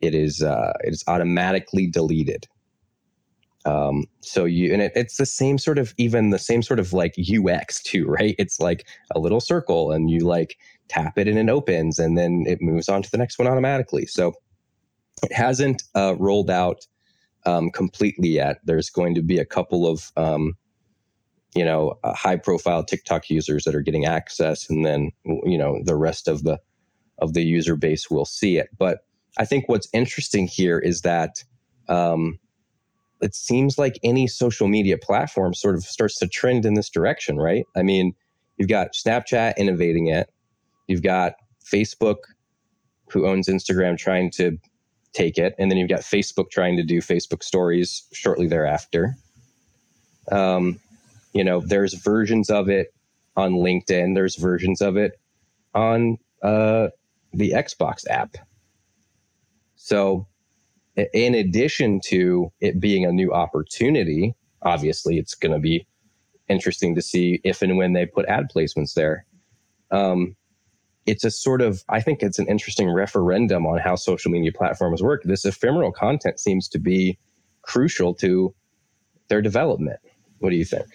it 0.00 0.14
is 0.14 0.42
uh, 0.42 0.72
it 0.84 0.92
is 0.92 1.02
automatically 1.08 1.86
deleted. 1.86 2.46
Um, 3.64 4.04
so 4.20 4.44
you 4.44 4.72
and 4.72 4.82
it, 4.82 4.92
it's 4.94 5.16
the 5.16 5.26
same 5.26 5.58
sort 5.58 5.78
of 5.78 5.92
even 5.98 6.30
the 6.30 6.38
same 6.38 6.62
sort 6.62 6.78
of 6.78 6.92
like 6.92 7.16
UX 7.18 7.82
too, 7.82 8.06
right? 8.06 8.34
It's 8.38 8.60
like 8.60 8.86
a 9.14 9.18
little 9.18 9.40
circle, 9.40 9.90
and 9.90 10.10
you 10.10 10.20
like 10.20 10.56
tap 10.88 11.18
it 11.18 11.28
and 11.28 11.38
it 11.38 11.48
opens, 11.50 11.98
and 11.98 12.16
then 12.16 12.44
it 12.46 12.62
moves 12.62 12.88
on 12.88 13.02
to 13.02 13.10
the 13.10 13.18
next 13.18 13.38
one 13.38 13.48
automatically. 13.48 14.06
So 14.06 14.32
it 15.22 15.32
hasn't 15.32 15.82
uh, 15.96 16.14
rolled 16.18 16.50
out 16.50 16.86
um, 17.46 17.70
completely 17.70 18.28
yet. 18.28 18.58
There's 18.64 18.90
going 18.90 19.14
to 19.16 19.22
be 19.22 19.38
a 19.38 19.44
couple 19.44 19.86
of 19.86 20.12
um, 20.16 20.54
you 21.54 21.64
know 21.64 21.98
uh, 22.04 22.14
high 22.14 22.36
profile 22.36 22.84
TikTok 22.84 23.30
users 23.30 23.64
that 23.64 23.74
are 23.74 23.82
getting 23.82 24.04
access, 24.04 24.68
and 24.68 24.84
then 24.84 25.10
you 25.24 25.58
know 25.58 25.80
the 25.84 25.96
rest 25.96 26.28
of 26.28 26.44
the 26.44 26.58
of 27.18 27.34
the 27.34 27.42
user 27.42 27.76
base 27.76 28.10
will 28.10 28.24
see 28.24 28.58
it. 28.58 28.68
But 28.78 29.00
I 29.38 29.44
think 29.44 29.68
what's 29.68 29.88
interesting 29.92 30.46
here 30.46 30.78
is 30.78 31.02
that 31.02 31.42
um, 31.88 32.38
it 33.20 33.34
seems 33.34 33.78
like 33.78 33.98
any 34.02 34.26
social 34.26 34.68
media 34.68 34.98
platform 34.98 35.54
sort 35.54 35.74
of 35.74 35.82
starts 35.82 36.16
to 36.16 36.28
trend 36.28 36.64
in 36.64 36.74
this 36.74 36.88
direction, 36.88 37.38
right? 37.38 37.64
I 37.76 37.82
mean, 37.82 38.14
you've 38.56 38.68
got 38.68 38.92
Snapchat 38.92 39.56
innovating 39.56 40.06
it, 40.06 40.30
you've 40.86 41.02
got 41.02 41.34
Facebook, 41.64 42.16
who 43.10 43.26
owns 43.26 43.48
Instagram, 43.48 43.96
trying 43.96 44.30
to 44.32 44.58
take 45.12 45.38
it, 45.38 45.54
and 45.58 45.70
then 45.70 45.78
you've 45.78 45.88
got 45.88 46.00
Facebook 46.00 46.50
trying 46.50 46.76
to 46.76 46.82
do 46.82 47.00
Facebook 47.00 47.42
stories 47.42 48.06
shortly 48.12 48.46
thereafter. 48.46 49.16
Um, 50.30 50.78
you 51.32 51.44
know, 51.44 51.60
there's 51.60 51.94
versions 51.94 52.50
of 52.50 52.68
it 52.68 52.94
on 53.36 53.52
LinkedIn, 53.52 54.14
there's 54.14 54.36
versions 54.36 54.80
of 54.80 54.96
it 54.96 55.12
on 55.74 56.18
uh, 56.42 56.88
the 57.32 57.50
Xbox 57.50 58.08
app. 58.08 58.36
So 59.76 60.26
in 60.96 61.34
addition 61.34 62.00
to 62.06 62.52
it 62.60 62.80
being 62.80 63.04
a 63.04 63.12
new 63.12 63.32
opportunity, 63.32 64.34
obviously 64.62 65.18
it's 65.18 65.34
going 65.34 65.52
to 65.52 65.60
be 65.60 65.86
interesting 66.48 66.94
to 66.94 67.02
see 67.02 67.40
if 67.44 67.62
and 67.62 67.76
when 67.76 67.92
they 67.92 68.06
put 68.06 68.26
ad 68.26 68.46
placements 68.54 68.94
there. 68.94 69.24
Um, 69.90 70.34
it's 71.06 71.24
a 71.24 71.30
sort 71.30 71.62
of, 71.62 71.84
I 71.88 72.00
think 72.00 72.22
it's 72.22 72.38
an 72.38 72.48
interesting 72.48 72.90
referendum 72.90 73.66
on 73.66 73.78
how 73.78 73.94
social 73.94 74.30
media 74.30 74.52
platforms 74.52 75.02
work. 75.02 75.22
This 75.24 75.44
ephemeral 75.44 75.92
content 75.92 76.40
seems 76.40 76.68
to 76.68 76.78
be 76.78 77.18
crucial 77.62 78.14
to 78.14 78.54
their 79.28 79.40
development. 79.40 80.00
What 80.40 80.50
do 80.50 80.56
you 80.56 80.64
think? 80.64 80.86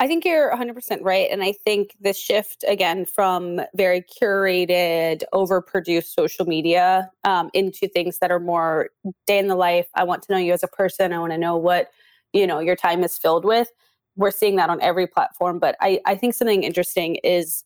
I 0.00 0.08
think 0.08 0.24
you're 0.24 0.50
100% 0.50 0.98
right. 1.02 1.28
And 1.30 1.42
I 1.42 1.52
think 1.52 1.94
the 2.00 2.12
shift 2.12 2.64
again 2.66 3.04
from 3.04 3.60
very 3.76 4.02
curated, 4.02 5.22
overproduced 5.32 6.06
social 6.06 6.46
media 6.46 7.10
um, 7.22 7.48
into 7.54 7.86
things 7.86 8.18
that 8.18 8.32
are 8.32 8.40
more 8.40 8.90
day 9.26 9.38
in 9.38 9.46
the 9.46 9.54
life. 9.54 9.86
I 9.94 10.02
want 10.02 10.24
to 10.24 10.32
know 10.32 10.38
you 10.38 10.52
as 10.52 10.64
a 10.64 10.68
person. 10.68 11.12
I 11.12 11.18
want 11.20 11.32
to 11.32 11.38
know 11.38 11.56
what, 11.56 11.90
you 12.32 12.44
know, 12.44 12.58
your 12.58 12.74
time 12.74 13.04
is 13.04 13.16
filled 13.16 13.44
with. 13.44 13.70
We're 14.16 14.32
seeing 14.32 14.56
that 14.56 14.68
on 14.68 14.80
every 14.82 15.06
platform. 15.06 15.60
But 15.60 15.76
I, 15.80 16.00
I 16.06 16.16
think 16.16 16.34
something 16.34 16.64
interesting 16.64 17.16
is 17.22 17.64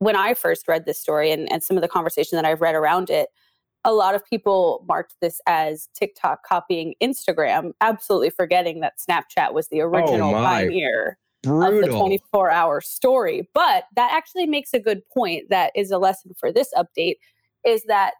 when 0.00 0.16
I 0.16 0.34
first 0.34 0.66
read 0.66 0.84
this 0.84 0.98
story 0.98 1.30
and, 1.30 1.50
and 1.52 1.62
some 1.62 1.76
of 1.76 1.82
the 1.82 1.88
conversation 1.88 2.34
that 2.36 2.44
I've 2.44 2.60
read 2.60 2.74
around 2.74 3.08
it, 3.08 3.28
a 3.84 3.92
lot 3.92 4.16
of 4.16 4.24
people 4.24 4.84
marked 4.88 5.14
this 5.20 5.40
as 5.46 5.88
TikTok 5.94 6.44
copying 6.44 6.94
Instagram, 7.00 7.72
absolutely 7.80 8.30
forgetting 8.30 8.80
that 8.80 8.94
Snapchat 8.98 9.52
was 9.52 9.68
the 9.68 9.82
oh 9.82 9.86
original 9.86 10.34
oh 10.34 10.42
pioneer 10.42 11.18
Brutal. 11.42 11.80
of 11.80 11.90
the 11.90 11.98
24 11.98 12.50
hour 12.50 12.80
story. 12.80 13.48
But 13.54 13.84
that 13.96 14.12
actually 14.12 14.46
makes 14.46 14.72
a 14.72 14.78
good 14.78 15.02
point 15.08 15.50
that 15.50 15.72
is 15.74 15.90
a 15.90 15.98
lesson 15.98 16.32
for 16.38 16.52
this 16.52 16.72
update 16.76 17.16
is 17.64 17.84
that 17.84 18.14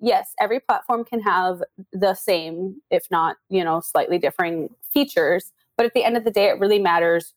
yes, 0.00 0.32
every 0.40 0.60
platform 0.60 1.04
can 1.04 1.20
have 1.20 1.62
the 1.92 2.14
same, 2.14 2.76
if 2.90 3.06
not, 3.10 3.36
you 3.48 3.64
know, 3.64 3.80
slightly 3.80 4.18
differing 4.18 4.68
features. 4.92 5.52
But 5.76 5.86
at 5.86 5.94
the 5.94 6.04
end 6.04 6.16
of 6.16 6.24
the 6.24 6.30
day, 6.30 6.46
it 6.46 6.58
really 6.58 6.78
matters 6.78 7.34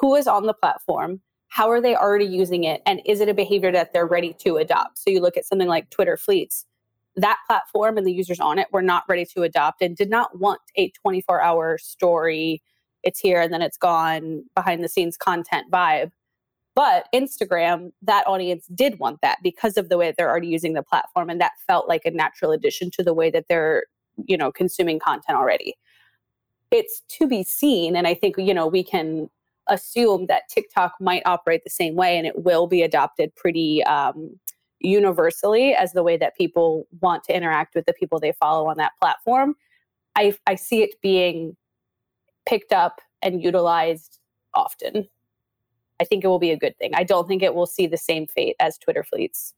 who 0.00 0.14
is 0.14 0.26
on 0.26 0.46
the 0.46 0.54
platform, 0.54 1.20
how 1.48 1.70
are 1.70 1.80
they 1.80 1.94
already 1.94 2.24
using 2.24 2.64
it, 2.64 2.80
and 2.86 3.02
is 3.04 3.20
it 3.20 3.28
a 3.28 3.34
behavior 3.34 3.70
that 3.72 3.92
they're 3.92 4.06
ready 4.06 4.32
to 4.40 4.56
adopt? 4.56 4.98
So 4.98 5.10
you 5.10 5.20
look 5.20 5.36
at 5.36 5.44
something 5.44 5.68
like 5.68 5.90
Twitter 5.90 6.16
Fleets. 6.16 6.64
That 7.16 7.38
platform 7.46 7.98
and 7.98 8.06
the 8.06 8.12
users 8.12 8.40
on 8.40 8.58
it 8.58 8.68
were 8.72 8.80
not 8.80 9.04
ready 9.06 9.26
to 9.34 9.42
adopt 9.42 9.82
and 9.82 9.94
did 9.94 10.08
not 10.08 10.38
want 10.38 10.60
a 10.76 10.90
24 10.90 11.42
hour 11.42 11.76
story 11.76 12.62
it's 13.02 13.20
here 13.20 13.40
and 13.40 13.52
then 13.52 13.62
it's 13.62 13.76
gone 13.76 14.44
behind 14.54 14.82
the 14.82 14.88
scenes 14.88 15.16
content 15.16 15.70
vibe. 15.70 16.10
But 16.74 17.06
Instagram, 17.14 17.92
that 18.02 18.26
audience 18.26 18.66
did 18.74 18.98
want 18.98 19.20
that 19.20 19.38
because 19.42 19.76
of 19.76 19.88
the 19.88 19.98
way 19.98 20.14
they're 20.16 20.30
already 20.30 20.48
using 20.48 20.72
the 20.72 20.82
platform. 20.82 21.28
And 21.28 21.40
that 21.40 21.52
felt 21.66 21.88
like 21.88 22.06
a 22.06 22.10
natural 22.10 22.50
addition 22.52 22.90
to 22.92 23.02
the 23.02 23.12
way 23.12 23.30
that 23.30 23.46
they're, 23.48 23.84
you 24.24 24.36
know, 24.38 24.50
consuming 24.50 24.98
content 24.98 25.36
already. 25.36 25.74
It's 26.70 27.02
to 27.08 27.26
be 27.26 27.42
seen. 27.42 27.94
And 27.94 28.06
I 28.06 28.14
think, 28.14 28.36
you 28.38 28.54
know, 28.54 28.66
we 28.66 28.82
can 28.82 29.28
assume 29.68 30.26
that 30.26 30.48
TikTok 30.48 30.94
might 30.98 31.22
operate 31.26 31.62
the 31.64 31.70
same 31.70 31.94
way 31.94 32.16
and 32.16 32.26
it 32.26 32.42
will 32.42 32.66
be 32.66 32.82
adopted 32.82 33.34
pretty 33.36 33.84
um, 33.84 34.38
universally 34.80 35.74
as 35.74 35.92
the 35.92 36.02
way 36.02 36.16
that 36.16 36.36
people 36.36 36.86
want 37.00 37.22
to 37.24 37.36
interact 37.36 37.74
with 37.74 37.84
the 37.84 37.92
people 37.92 38.18
they 38.18 38.32
follow 38.32 38.66
on 38.66 38.78
that 38.78 38.92
platform. 38.98 39.54
I, 40.16 40.34
I 40.46 40.56
see 40.56 40.82
it 40.82 41.00
being 41.02 41.56
picked 42.46 42.72
up 42.72 43.00
and 43.22 43.42
utilized 43.42 44.18
often. 44.54 45.08
I 46.00 46.04
think 46.04 46.24
it 46.24 46.26
will 46.26 46.38
be 46.38 46.50
a 46.50 46.58
good 46.58 46.76
thing. 46.78 46.92
I 46.94 47.04
don't 47.04 47.28
think 47.28 47.42
it 47.42 47.54
will 47.54 47.66
see 47.66 47.86
the 47.86 47.96
same 47.96 48.26
fate 48.26 48.56
as 48.58 48.76
Twitter 48.78 49.04
fleets. 49.04 49.54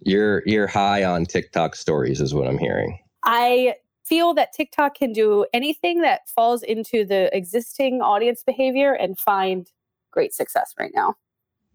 You're 0.00 0.42
you're 0.46 0.66
high 0.66 1.04
on 1.04 1.26
TikTok 1.26 1.76
stories, 1.76 2.20
is 2.20 2.34
what 2.34 2.46
I'm 2.46 2.58
hearing. 2.58 2.98
I 3.24 3.74
feel 4.04 4.34
that 4.34 4.52
TikTok 4.52 4.96
can 4.96 5.12
do 5.12 5.46
anything 5.52 6.00
that 6.02 6.28
falls 6.28 6.62
into 6.62 7.04
the 7.04 7.34
existing 7.36 8.00
audience 8.00 8.42
behavior 8.44 8.92
and 8.92 9.18
find 9.18 9.70
great 10.10 10.34
success 10.34 10.74
right 10.78 10.90
now. 10.94 11.14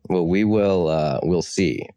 Well, 0.10 0.28
we 0.28 0.44
will 0.44 0.88
uh, 0.90 1.20
we'll 1.24 1.42
see. 1.42 1.88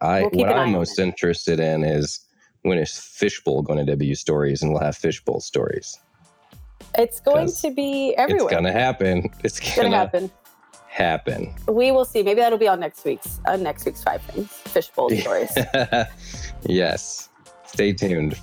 I 0.00 0.22
we'll 0.32 0.46
what 0.46 0.56
I'm 0.56 0.72
most 0.72 0.98
interested 0.98 1.60
in 1.60 1.84
is 1.84 2.20
when 2.62 2.78
is 2.78 2.98
Fishbowl 2.98 3.62
going 3.62 3.78
to 3.78 3.84
debut 3.84 4.14
stories, 4.14 4.62
and 4.62 4.72
we'll 4.72 4.82
have 4.82 4.96
Fishbowl 4.96 5.40
stories. 5.40 5.98
It's 6.98 7.20
going 7.20 7.50
to 7.52 7.70
be 7.70 8.14
everywhere. 8.16 8.44
It's 8.46 8.50
going 8.52 8.64
to 8.64 8.72
happen. 8.72 9.30
It's 9.44 9.60
going 9.60 9.90
to 9.90 9.96
happen. 9.96 10.30
Happen. 10.88 11.54
We 11.68 11.92
will 11.92 12.04
see. 12.06 12.22
Maybe 12.22 12.40
that'll 12.40 12.58
be 12.58 12.68
on 12.68 12.80
next 12.80 13.04
week's 13.04 13.40
uh, 13.46 13.56
next 13.56 13.84
week's 13.84 14.02
five 14.02 14.22
things 14.22 14.50
Fishbowl 14.50 15.10
stories. 15.20 15.52
yes. 16.62 17.28
Stay 17.66 17.92
tuned. 17.92 18.38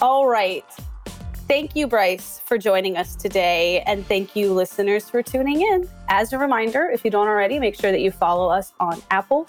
All 0.00 0.26
right. 0.26 0.64
Thank 1.48 1.76
you, 1.76 1.86
Bryce, 1.86 2.40
for 2.44 2.58
joining 2.58 2.96
us 2.96 3.14
today. 3.14 3.82
And 3.86 4.04
thank 4.06 4.34
you, 4.34 4.52
listeners, 4.52 5.08
for 5.08 5.22
tuning 5.22 5.60
in. 5.60 5.88
As 6.08 6.32
a 6.32 6.38
reminder, 6.38 6.90
if 6.90 7.04
you 7.04 7.10
don't 7.10 7.28
already, 7.28 7.60
make 7.60 7.78
sure 7.78 7.92
that 7.92 8.00
you 8.00 8.10
follow 8.10 8.48
us 8.48 8.72
on 8.80 9.00
Apple, 9.12 9.46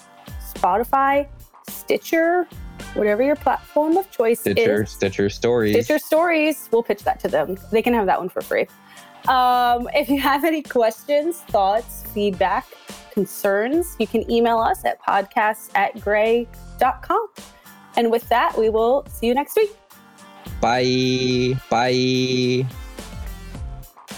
Spotify, 0.54 1.26
Stitcher, 1.68 2.46
whatever 2.94 3.22
your 3.22 3.36
platform 3.36 3.96
of 3.96 4.10
choice 4.10 4.40
Stitcher, 4.40 4.82
is. 4.82 4.90
Stitcher 4.90 5.28
Stories. 5.30 5.74
Stitcher 5.74 5.98
Stories. 5.98 6.68
We'll 6.72 6.82
pitch 6.82 7.04
that 7.04 7.20
to 7.20 7.28
them. 7.28 7.58
They 7.70 7.82
can 7.82 7.94
have 7.94 8.06
that 8.06 8.18
one 8.18 8.28
for 8.28 8.40
free. 8.42 8.66
Um, 9.26 9.88
if 9.94 10.08
you 10.08 10.20
have 10.20 10.44
any 10.44 10.62
questions, 10.62 11.40
thoughts, 11.42 12.04
feedback, 12.14 12.66
concerns, 13.12 13.96
you 13.98 14.06
can 14.06 14.30
email 14.30 14.58
us 14.58 14.84
at 14.84 15.02
podcasts 15.02 15.70
at 15.74 16.00
grey.com. 16.00 17.28
And 17.96 18.10
with 18.10 18.28
that, 18.28 18.56
we 18.56 18.70
will 18.70 19.04
see 19.10 19.26
you 19.26 19.34
next 19.34 19.56
week. 19.56 19.76
Bye. 20.60 21.60
Bye. 21.68 22.66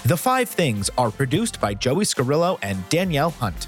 The 0.05 0.17
Five 0.17 0.49
Things 0.49 0.91
are 0.97 1.11
produced 1.11 1.61
by 1.61 1.75
Joey 1.75 2.05
Scarillo 2.05 2.59
and 2.63 2.89
Danielle 2.89 3.31
Hunt. 3.31 3.67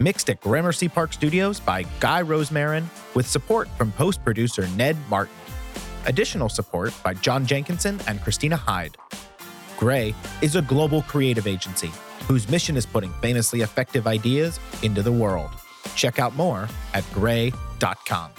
Mixed 0.00 0.28
at 0.30 0.40
Gramercy 0.40 0.88
Park 0.88 1.12
Studios 1.12 1.60
by 1.60 1.84
Guy 2.00 2.22
Rosemarin, 2.22 2.84
with 3.14 3.28
support 3.28 3.68
from 3.78 3.92
post 3.92 4.24
producer 4.24 4.66
Ned 4.76 4.96
Martin. 5.08 5.34
Additional 6.06 6.48
support 6.48 6.92
by 7.04 7.14
John 7.14 7.46
Jenkinson 7.46 8.00
and 8.08 8.20
Christina 8.20 8.56
Hyde. 8.56 8.96
Grey 9.76 10.14
is 10.42 10.56
a 10.56 10.62
global 10.62 11.02
creative 11.02 11.46
agency 11.46 11.90
whose 12.26 12.48
mission 12.48 12.76
is 12.76 12.86
putting 12.86 13.12
famously 13.14 13.60
effective 13.60 14.06
ideas 14.06 14.58
into 14.82 15.02
the 15.02 15.12
world. 15.12 15.50
Check 15.94 16.18
out 16.18 16.34
more 16.34 16.68
at 16.92 17.04
grey.com. 17.12 18.30